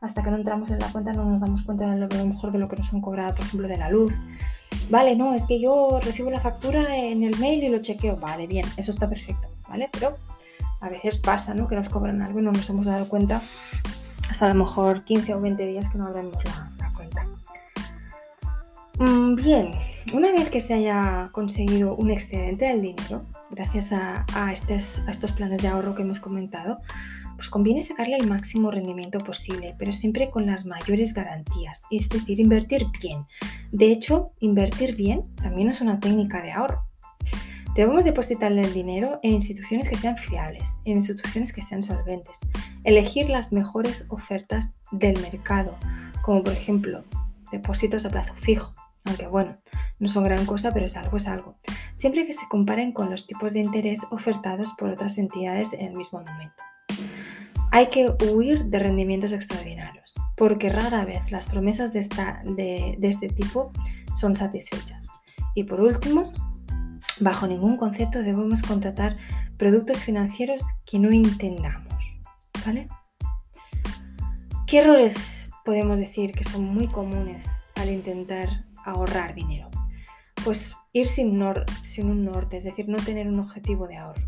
hasta 0.00 0.22
que 0.22 0.30
no 0.30 0.36
entramos 0.36 0.70
en 0.70 0.78
la 0.78 0.90
cuenta 0.92 1.12
no 1.12 1.24
nos 1.24 1.40
damos 1.40 1.62
cuenta 1.62 1.90
de 1.90 1.98
lo 1.98 2.26
mejor 2.26 2.52
de 2.52 2.58
lo 2.58 2.68
que 2.68 2.76
nos 2.76 2.92
han 2.92 3.00
cobrado, 3.00 3.34
por 3.34 3.44
ejemplo, 3.44 3.68
de 3.68 3.76
la 3.76 3.90
luz, 3.90 4.14
Vale, 4.92 5.16
no, 5.16 5.32
es 5.32 5.44
que 5.44 5.58
yo 5.58 6.00
recibo 6.02 6.30
la 6.30 6.38
factura 6.38 6.94
en 6.98 7.22
el 7.22 7.38
mail 7.38 7.64
y 7.64 7.70
lo 7.70 7.78
chequeo. 7.78 8.16
Vale, 8.16 8.46
bien, 8.46 8.66
eso 8.76 8.90
está 8.90 9.08
perfecto, 9.08 9.48
¿vale? 9.66 9.88
Pero 9.90 10.18
a 10.82 10.90
veces 10.90 11.16
pasa, 11.16 11.54
¿no? 11.54 11.66
Que 11.66 11.76
nos 11.76 11.88
cobran 11.88 12.20
algo 12.20 12.40
y 12.40 12.42
no 12.42 12.52
nos 12.52 12.68
hemos 12.68 12.84
dado 12.84 13.08
cuenta 13.08 13.40
hasta 14.28 14.44
a 14.44 14.48
lo 14.50 14.54
mejor 14.54 15.02
15 15.02 15.32
o 15.32 15.40
20 15.40 15.64
días 15.64 15.88
que 15.88 15.96
no 15.96 16.08
abrimos 16.08 16.36
la, 16.44 16.92
cuenta. 16.94 17.26
Mm, 18.98 19.34
bien, 19.34 19.70
una 20.12 20.30
vez 20.30 20.50
que 20.50 20.60
se 20.60 20.74
haya 20.74 21.30
conseguido 21.32 21.96
un 21.96 22.10
excedente 22.10 22.66
del 22.66 22.82
dinero, 22.82 23.22
gracias 23.50 23.92
a, 23.92 24.26
a 24.34 24.52
estos 24.52 25.32
planes 25.34 25.62
de 25.62 25.68
ahorro 25.68 25.94
que 25.94 26.02
hemos 26.02 26.20
comentado, 26.20 26.76
pues 27.42 27.50
conviene 27.50 27.82
sacarle 27.82 28.18
el 28.18 28.28
máximo 28.28 28.70
rendimiento 28.70 29.18
posible, 29.18 29.74
pero 29.76 29.92
siempre 29.92 30.30
con 30.30 30.46
las 30.46 30.64
mayores 30.64 31.12
garantías, 31.12 31.82
es 31.90 32.08
decir, 32.08 32.38
invertir 32.38 32.86
bien. 33.00 33.24
De 33.72 33.90
hecho, 33.90 34.30
invertir 34.38 34.94
bien 34.94 35.22
también 35.42 35.68
es 35.68 35.80
una 35.80 35.98
técnica 35.98 36.40
de 36.40 36.52
ahorro. 36.52 36.84
Debemos 37.74 38.04
depositarle 38.04 38.60
el 38.60 38.72
dinero 38.72 39.18
en 39.24 39.32
instituciones 39.32 39.88
que 39.88 39.96
sean 39.96 40.16
fiables, 40.16 40.78
en 40.84 40.92
instituciones 40.98 41.52
que 41.52 41.62
sean 41.62 41.82
solventes, 41.82 42.38
elegir 42.84 43.28
las 43.28 43.52
mejores 43.52 44.06
ofertas 44.08 44.76
del 44.92 45.20
mercado, 45.20 45.76
como 46.22 46.44
por 46.44 46.52
ejemplo 46.52 47.02
depósitos 47.50 48.06
a 48.06 48.10
plazo 48.10 48.34
fijo, 48.36 48.72
aunque 49.04 49.26
bueno, 49.26 49.56
no 49.98 50.08
son 50.08 50.22
gran 50.22 50.46
cosa, 50.46 50.72
pero 50.72 50.86
es 50.86 50.96
algo, 50.96 51.16
es 51.16 51.26
algo, 51.26 51.56
siempre 51.96 52.24
que 52.24 52.34
se 52.34 52.46
comparen 52.48 52.92
con 52.92 53.10
los 53.10 53.26
tipos 53.26 53.52
de 53.52 53.58
interés 53.58 54.02
ofertados 54.12 54.72
por 54.78 54.90
otras 54.90 55.18
entidades 55.18 55.72
en 55.72 55.86
el 55.86 55.96
mismo 55.96 56.20
momento. 56.20 56.54
Hay 57.74 57.86
que 57.86 58.14
huir 58.30 58.66
de 58.66 58.78
rendimientos 58.78 59.32
extraordinarios, 59.32 60.12
porque 60.36 60.68
rara 60.68 61.06
vez 61.06 61.22
las 61.30 61.46
promesas 61.46 61.90
de, 61.94 62.00
este 63.00 63.28
tipo 63.30 63.72
son 64.14 64.36
satisfechas. 64.36 65.08
Y 65.54 65.64
por 65.64 65.80
último, 65.80 66.30
bajo 67.20 67.46
ningún 67.46 67.78
concepto 67.78 68.18
debemos 68.18 68.62
contratar 68.62 69.16
productos 69.56 70.04
financieros 70.04 70.62
que 70.84 70.98
no 70.98 71.10
entendamos. 71.10 71.94
¿Vale? 72.66 72.88
¿Qué 74.66 74.80
errores 74.80 75.48
podemos 75.64 75.96
decir 75.96 76.32
que 76.32 76.44
son 76.44 76.66
muy 76.66 76.88
comunes 76.88 77.46
al 77.76 77.88
intentar 77.88 78.66
ahorrar 78.84 79.34
dinero? 79.34 79.70
Pues 80.44 80.74
ir 80.92 81.08
sin 81.08 81.42
un 81.42 82.24
norte, 82.26 82.58
es 82.58 82.64
decir, 82.64 82.90
no 82.90 82.98
tener 82.98 83.28
un 83.28 83.40
objetivo 83.40 83.86
de 83.86 83.96
ahorro. 83.96 84.22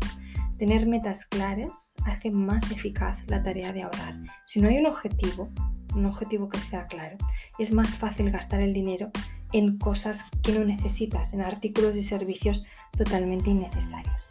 Tener 0.57 0.85
metas 0.85 1.25
claras 1.25 1.97
hace 2.05 2.31
más 2.31 2.71
eficaz 2.71 3.19
la 3.27 3.43
tarea 3.43 3.73
de 3.73 3.83
ahorrar. 3.83 4.15
Si 4.45 4.61
no 4.61 4.69
hay 4.69 4.77
un 4.77 4.85
objetivo, 4.85 5.49
un 5.95 6.05
objetivo 6.05 6.47
que 6.47 6.59
sea 6.59 6.87
claro, 6.87 7.17
es 7.59 7.73
más 7.73 7.89
fácil 7.97 8.31
gastar 8.31 8.61
el 8.61 8.71
dinero 8.71 9.11
en 9.51 9.77
cosas 9.77 10.25
que 10.43 10.53
no 10.53 10.63
necesitas, 10.63 11.33
en 11.33 11.41
artículos 11.41 11.97
y 11.97 12.03
servicios 12.03 12.63
totalmente 12.97 13.49
innecesarios. 13.49 14.29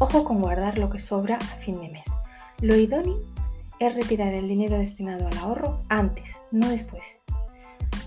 Ojo 0.00 0.24
con 0.24 0.40
guardar 0.40 0.78
lo 0.78 0.90
que 0.90 0.98
sobra 0.98 1.36
a 1.36 1.40
fin 1.44 1.80
de 1.80 1.90
mes. 1.90 2.08
Lo 2.60 2.74
idóneo 2.74 3.20
es 3.78 3.94
retirar 3.94 4.34
el 4.34 4.48
dinero 4.48 4.78
destinado 4.78 5.28
al 5.28 5.38
ahorro 5.38 5.80
antes, 5.88 6.28
no 6.50 6.68
después. 6.68 7.04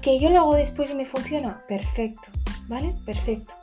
¿Que 0.01 0.19
yo 0.19 0.30
lo 0.30 0.39
hago 0.39 0.56
después 0.56 0.91
y 0.91 0.95
me 0.95 1.06
funciona? 1.06 1.63
Perfecto, 1.69 2.27
¿vale? 2.67 2.93
Perfecto 3.06 3.61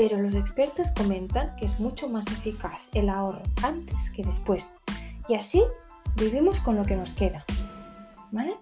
pero 0.00 0.16
los 0.16 0.34
expertos 0.34 0.88
comentan 0.96 1.54
que 1.56 1.66
es 1.66 1.78
mucho 1.78 2.08
más 2.08 2.26
eficaz 2.26 2.80
el 2.94 3.10
ahorro 3.10 3.42
antes 3.62 4.08
que 4.08 4.22
después. 4.22 4.80
Y 5.28 5.34
así 5.34 5.62
vivimos 6.16 6.58
con 6.60 6.76
lo 6.76 6.86
que 6.86 6.96
nos 6.96 7.12
queda. 7.12 7.44
¿Vale? 8.30 8.54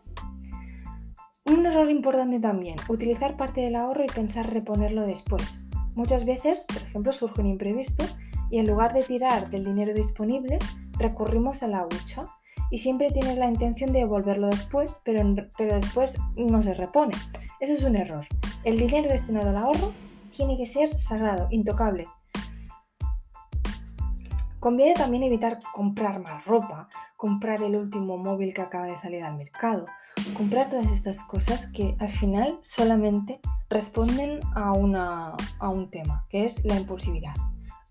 Un 1.44 1.64
error 1.64 1.88
importante 1.92 2.40
también, 2.40 2.74
utilizar 2.88 3.36
parte 3.36 3.60
del 3.60 3.76
ahorro 3.76 4.02
y 4.02 4.08
pensar 4.08 4.52
reponerlo 4.52 5.02
después. 5.02 5.64
Muchas 5.94 6.24
veces, 6.24 6.66
por 6.66 6.82
ejemplo, 6.82 7.12
surge 7.12 7.40
un 7.40 7.46
imprevisto 7.46 8.04
y 8.50 8.58
en 8.58 8.66
lugar 8.66 8.92
de 8.92 9.04
tirar 9.04 9.48
del 9.48 9.64
dinero 9.64 9.94
disponible, 9.94 10.58
recurrimos 10.98 11.62
a 11.62 11.68
la 11.68 11.84
hucha 11.84 12.26
y 12.72 12.78
siempre 12.78 13.12
tienes 13.12 13.38
la 13.38 13.46
intención 13.46 13.92
de 13.92 14.00
devolverlo 14.00 14.48
después, 14.48 14.96
pero, 15.04 15.22
pero 15.56 15.76
después 15.76 16.18
no 16.36 16.60
se 16.62 16.74
repone. 16.74 17.14
Eso 17.60 17.74
es 17.74 17.84
un 17.84 17.94
error. 17.94 18.26
El 18.64 18.76
dinero 18.76 19.08
destinado 19.08 19.50
al 19.50 19.58
ahorro 19.58 19.92
tiene 20.38 20.56
que 20.56 20.66
ser 20.66 20.96
sagrado, 21.00 21.48
intocable. 21.50 22.06
Conviene 24.60 24.94
también 24.94 25.24
evitar 25.24 25.58
comprar 25.74 26.20
más 26.20 26.44
ropa, 26.44 26.88
comprar 27.16 27.60
el 27.62 27.74
último 27.74 28.16
móvil 28.16 28.54
que 28.54 28.62
acaba 28.62 28.86
de 28.86 28.96
salir 28.96 29.24
al 29.24 29.36
mercado, 29.36 29.86
comprar 30.36 30.68
todas 30.68 30.86
estas 30.92 31.24
cosas 31.24 31.66
que 31.72 31.96
al 31.98 32.12
final 32.12 32.58
solamente 32.62 33.40
responden 33.68 34.38
a, 34.54 35.36
a 35.58 35.68
un 35.68 35.90
tema, 35.90 36.24
que 36.30 36.44
es 36.44 36.64
la 36.64 36.76
impulsividad. 36.76 37.34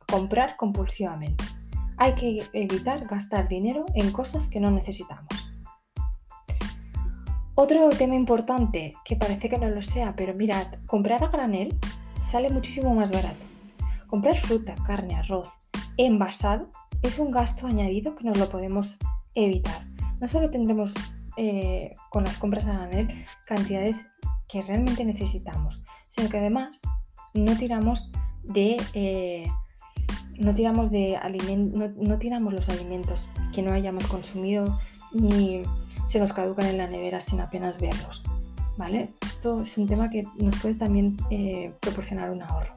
Comprar 0.10 0.56
compulsivamente. 0.56 1.44
Hay 1.98 2.14
que 2.16 2.44
evitar 2.54 3.08
gastar 3.08 3.50
dinero 3.50 3.84
en 3.94 4.12
cosas 4.14 4.50
que 4.50 4.62
no 4.62 4.72
necesitamos. 4.72 5.54
Otro 7.56 7.90
tema 7.90 8.16
importante, 8.16 8.94
que 9.04 9.16
parece 9.16 9.50
que 9.50 9.58
no 9.58 9.68
lo 9.68 9.82
sea, 9.82 10.16
pero 10.16 10.34
mirad, 10.34 10.68
comprar 10.86 11.24
a 11.24 11.28
granel 11.28 11.78
sale 12.30 12.50
muchísimo 12.50 12.94
más 12.94 13.12
barato. 13.12 13.44
Comprar 14.08 14.38
fruta, 14.38 14.76
carne, 14.86 15.16
arroz 15.16 15.50
envasado 15.98 16.70
es 17.02 17.20
un 17.20 17.32
gasto 17.32 17.68
añadido 17.68 18.16
que 18.16 18.26
nos 18.26 18.38
lo 18.38 18.50
podemos 18.50 18.98
evitar. 19.36 19.86
No 20.20 20.28
solo 20.28 20.50
tendremos 20.50 20.94
eh, 21.38 21.94
con 22.10 22.24
las 22.24 22.38
compras 22.38 22.68
a 22.68 22.74
granel 22.74 23.26
cantidades 23.46 23.98
que 24.48 24.62
realmente 24.62 25.04
necesitamos, 25.06 25.84
sino 26.10 26.30
que 26.30 26.38
además 26.38 26.82
no 27.34 27.56
tiramos 27.58 28.12
de 28.44 28.78
eh, 28.94 29.48
no 30.40 30.54
tiramos 30.54 30.92
de 30.92 31.20
no, 31.74 31.90
no 31.90 32.18
tiramos 32.18 32.54
los 32.54 32.70
alimentos 32.70 33.28
que 33.54 33.62
no 33.62 33.74
hayamos 33.74 34.08
consumido 34.08 34.80
ni 35.14 35.64
se 36.08 36.20
nos 36.20 36.34
caducan 36.34 36.68
en 36.68 36.78
la 36.78 36.88
nevera 36.88 37.22
sin 37.22 37.42
apenas 37.42 37.80
verlos. 37.80 38.24
¿Vale? 38.78 39.10
Esto 39.22 39.64
es 39.64 39.78
un 39.78 39.88
tema 39.88 40.10
que 40.10 40.24
nos 40.38 40.56
puede 40.62 40.76
también 40.76 41.18
eh, 41.32 41.74
proporcionar 41.80 42.30
un 42.30 42.44
ahorro. 42.44 42.76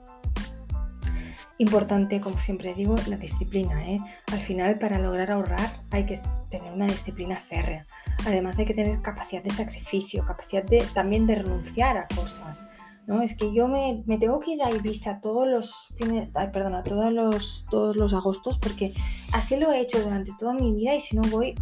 Importante, 1.58 2.22
como 2.22 2.38
siempre 2.38 2.72
digo, 2.72 2.94
la 3.06 3.18
disciplina. 3.18 3.86
¿eh? 3.86 3.98
Al 4.32 4.38
final, 4.38 4.78
para 4.78 4.98
lograr 4.98 5.30
ahorrar 5.30 5.70
hay 5.90 6.06
que 6.06 6.18
tener 6.50 6.72
una 6.72 6.86
disciplina 6.86 7.36
férrea. 7.36 7.84
Además, 8.26 8.58
hay 8.58 8.64
que 8.64 8.72
tener 8.72 9.02
capacidad 9.02 9.42
de 9.42 9.50
sacrificio, 9.50 10.24
capacidad 10.24 10.64
de, 10.64 10.82
también 10.94 11.26
de 11.26 11.34
renunciar 11.34 11.98
a 11.98 12.08
cosas. 12.08 12.66
¿no? 13.06 13.20
Es 13.20 13.36
que 13.36 13.52
yo 13.52 13.68
me, 13.68 14.02
tengo 14.18 14.38
que 14.38 14.52
ir 14.52 14.62
a 14.62 14.70
Ibiza 14.74 15.20
todos 15.20 15.46
los 15.46 15.94
fines, 15.98 16.30
ay, 16.34 16.48
perdona, 16.52 16.82
todos 16.82 17.12
los, 17.12 17.66
todos 17.70 17.96
los 17.96 18.14
agostos 18.14 18.58
porque 18.58 18.94
así 19.32 19.56
lo 19.56 19.72
he 19.72 19.80
hecho 19.80 20.02
durante 20.02 20.32
toda 20.38 20.54
mi 20.54 20.72
vida 20.72 20.94
y 20.94 21.00
si 21.00 21.16
no 21.16 21.22
voy, 21.30 21.54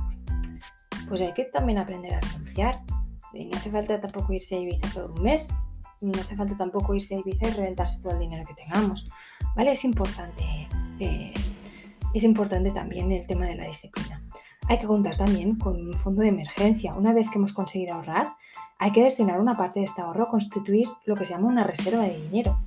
pues 1.08 1.22
hay 1.22 1.32
que 1.32 1.44
también 1.46 1.78
aprender 1.78 2.14
a 2.14 2.20
renunciar. 2.20 2.82
No 3.32 3.56
hace 3.56 3.70
falta 3.70 4.00
tampoco 4.00 4.32
irse 4.32 4.56
a 4.56 4.60
Ibiza 4.60 4.88
todo 4.92 5.12
un 5.14 5.22
mes, 5.22 5.48
no 6.00 6.12
hace 6.18 6.36
falta 6.36 6.56
tampoco 6.56 6.94
irse 6.94 7.14
a 7.14 7.18
Ibiza 7.18 7.48
y 7.48 7.50
reventarse 7.50 8.00
todo 8.00 8.14
el 8.14 8.20
dinero 8.20 8.42
que 8.46 8.54
tengamos. 8.54 9.08
¿Vale? 9.56 9.72
Es 9.72 9.84
importante, 9.84 10.44
eh, 11.00 11.34
es 12.14 12.24
importante 12.24 12.70
también 12.70 13.12
el 13.12 13.26
tema 13.26 13.46
de 13.46 13.56
la 13.56 13.66
disciplina. 13.66 14.22
Hay 14.68 14.78
que 14.78 14.86
contar 14.86 15.16
también 15.16 15.56
con 15.56 15.76
un 15.76 15.94
fondo 15.94 16.22
de 16.22 16.28
emergencia. 16.28 16.94
Una 16.94 17.12
vez 17.12 17.30
que 17.30 17.38
hemos 17.38 17.54
conseguido 17.54 17.94
ahorrar, 17.94 18.34
hay 18.78 18.92
que 18.92 19.02
destinar 19.02 19.40
una 19.40 19.56
parte 19.56 19.80
de 19.80 19.86
este 19.86 20.02
ahorro 20.02 20.24
a 20.24 20.28
constituir 20.28 20.88
lo 21.06 21.16
que 21.16 21.24
se 21.24 21.32
llama 21.32 21.48
una 21.48 21.64
reserva 21.64 22.02
de 22.02 22.20
dinero. 22.20 22.58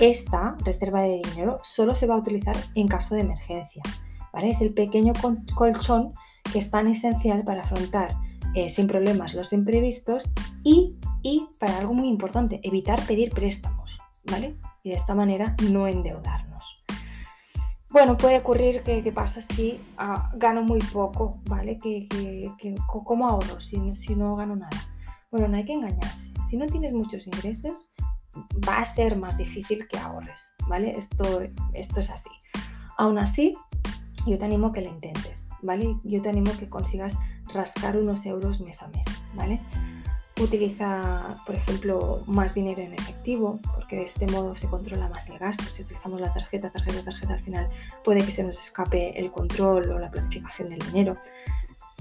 Esta 0.00 0.56
reserva 0.64 1.02
de 1.02 1.20
dinero 1.22 1.60
solo 1.62 1.94
se 1.94 2.06
va 2.06 2.14
a 2.14 2.18
utilizar 2.18 2.56
en 2.74 2.88
caso 2.88 3.14
de 3.14 3.20
emergencia. 3.20 3.82
¿vale? 4.32 4.48
Es 4.48 4.62
el 4.62 4.72
pequeño 4.72 5.12
colchón 5.54 6.12
que 6.50 6.58
es 6.58 6.70
tan 6.70 6.88
esencial 6.88 7.42
para 7.42 7.60
afrontar 7.60 8.16
eh, 8.54 8.70
sin 8.70 8.86
problemas 8.86 9.34
los 9.34 9.52
imprevistos 9.52 10.30
y, 10.62 10.96
y, 11.22 11.48
para 11.58 11.78
algo 11.78 11.94
muy 11.94 12.08
importante, 12.08 12.60
evitar 12.62 13.00
pedir 13.06 13.30
préstamos, 13.30 13.98
¿vale? 14.24 14.56
Y 14.82 14.90
de 14.90 14.96
esta 14.96 15.14
manera 15.14 15.56
no 15.70 15.86
endeudarnos. 15.86 16.84
Bueno, 17.90 18.16
puede 18.16 18.38
ocurrir 18.38 18.82
que, 18.82 19.12
pasa 19.12 19.42
si 19.42 19.78
ah, 19.98 20.30
gano 20.34 20.62
muy 20.62 20.80
poco, 20.80 21.40
¿vale? 21.44 21.76
Que, 21.76 22.08
¿Cómo 22.86 23.28
ahorro 23.28 23.60
si, 23.60 23.94
si 23.94 24.16
no 24.16 24.34
gano 24.36 24.56
nada? 24.56 24.80
Bueno, 25.30 25.48
no 25.48 25.56
hay 25.58 25.64
que 25.64 25.74
engañarse. 25.74 26.32
Si 26.48 26.56
no 26.56 26.66
tienes 26.66 26.94
muchos 26.94 27.26
ingresos, 27.26 27.92
va 28.68 28.78
a 28.78 28.84
ser 28.84 29.16
más 29.18 29.36
difícil 29.36 29.86
que 29.88 29.98
ahorres, 29.98 30.54
¿vale? 30.68 30.90
Esto, 30.90 31.42
esto 31.74 32.00
es 32.00 32.10
así. 32.10 32.30
Aún 32.96 33.18
así, 33.18 33.54
yo 34.26 34.38
te 34.38 34.44
animo 34.44 34.68
a 34.68 34.72
que 34.72 34.82
lo 34.82 34.88
intentes. 34.88 35.41
Yo 36.04 36.22
te 36.22 36.28
animo 36.28 36.50
a 36.50 36.58
que 36.58 36.68
consigas 36.68 37.16
rascar 37.52 37.96
unos 37.96 38.26
euros 38.26 38.60
mes 38.60 38.82
a 38.82 38.88
mes. 38.88 39.06
Utiliza, 40.40 41.36
por 41.46 41.54
ejemplo, 41.54 42.22
más 42.26 42.54
dinero 42.54 42.82
en 42.82 42.94
efectivo, 42.94 43.60
porque 43.74 43.96
de 43.96 44.04
este 44.04 44.26
modo 44.26 44.56
se 44.56 44.68
controla 44.68 45.08
más 45.08 45.28
el 45.28 45.38
gasto. 45.38 45.62
Si 45.64 45.82
utilizamos 45.82 46.20
la 46.20 46.32
tarjeta, 46.32 46.70
tarjeta, 46.70 47.04
tarjeta, 47.04 47.34
al 47.34 47.42
final 47.42 47.68
puede 48.04 48.24
que 48.24 48.32
se 48.32 48.42
nos 48.42 48.58
escape 48.58 49.18
el 49.18 49.30
control 49.30 49.90
o 49.92 49.98
la 49.98 50.10
planificación 50.10 50.70
del 50.70 50.80
dinero. 50.80 51.16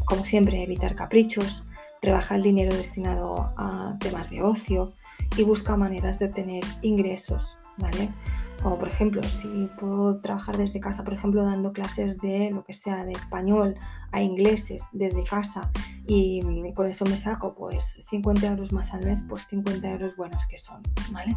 Como 0.06 0.26
siempre, 0.26 0.63
evitar 0.63 0.95
caprichos, 0.95 1.63
rebaja 2.02 2.36
el 2.36 2.41
dinero 2.41 2.76
destinado 2.76 3.54
a 3.58 3.95
temas 4.00 4.30
de 4.32 4.41
ocio 4.41 4.93
y 5.38 5.43
busca 5.43 5.78
maneras 5.78 6.17
de 6.17 6.26
obtener 6.26 6.63
ingresos, 6.82 7.58
¿vale? 7.78 8.10
Como 8.62 8.78
por 8.78 8.88
ejemplo, 8.88 9.24
si 9.24 9.69
puedo 9.80 10.19
trabajar 10.19 10.58
desde 10.58 10.80
casa, 10.80 11.04
por 11.04 11.13
ejemplo, 11.13 11.43
dando 11.43 11.71
clases 11.71 12.17
de 12.19 12.52
lo 12.52 12.63
que 12.63 12.74
sea, 12.74 13.04
de 13.04 13.13
español 13.13 13.76
a 14.12 14.21
ingleses 14.21 14.84
desde 14.91 15.24
casa 15.24 15.71
y 16.06 16.41
con 16.74 16.88
eso 16.88 17.06
me 17.06 17.17
saco 17.17 17.56
pues 17.56 18.04
50 18.10 18.47
euros 18.47 18.71
más 18.71 18.93
al 18.93 19.04
mes, 19.06 19.24
pues 19.28 19.47
50 19.47 19.89
euros 19.89 20.15
buenos 20.15 20.45
que 20.47 20.58
son, 20.58 20.82
¿vale? 21.12 21.36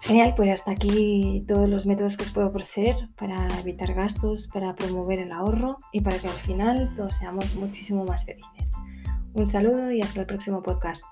Genial, 0.00 0.34
pues 0.34 0.50
hasta 0.50 0.72
aquí 0.72 1.44
todos 1.46 1.68
los 1.68 1.86
métodos 1.86 2.16
que 2.16 2.24
os 2.24 2.30
puedo 2.30 2.48
ofrecer 2.48 2.96
para 3.16 3.46
evitar 3.60 3.94
gastos, 3.94 4.48
para 4.48 4.74
promover 4.74 5.20
el 5.20 5.30
ahorro 5.30 5.76
y 5.92 6.00
para 6.00 6.18
que 6.18 6.28
al 6.28 6.38
final 6.40 6.92
todos 6.96 7.14
seamos 7.14 7.54
muchísimo 7.54 8.04
más 8.04 8.24
felices. 8.24 8.70
Un 9.34 9.50
saludo 9.50 9.92
y 9.92 10.02
hasta 10.02 10.20
el 10.20 10.26
próximo 10.26 10.62
podcast. 10.62 11.04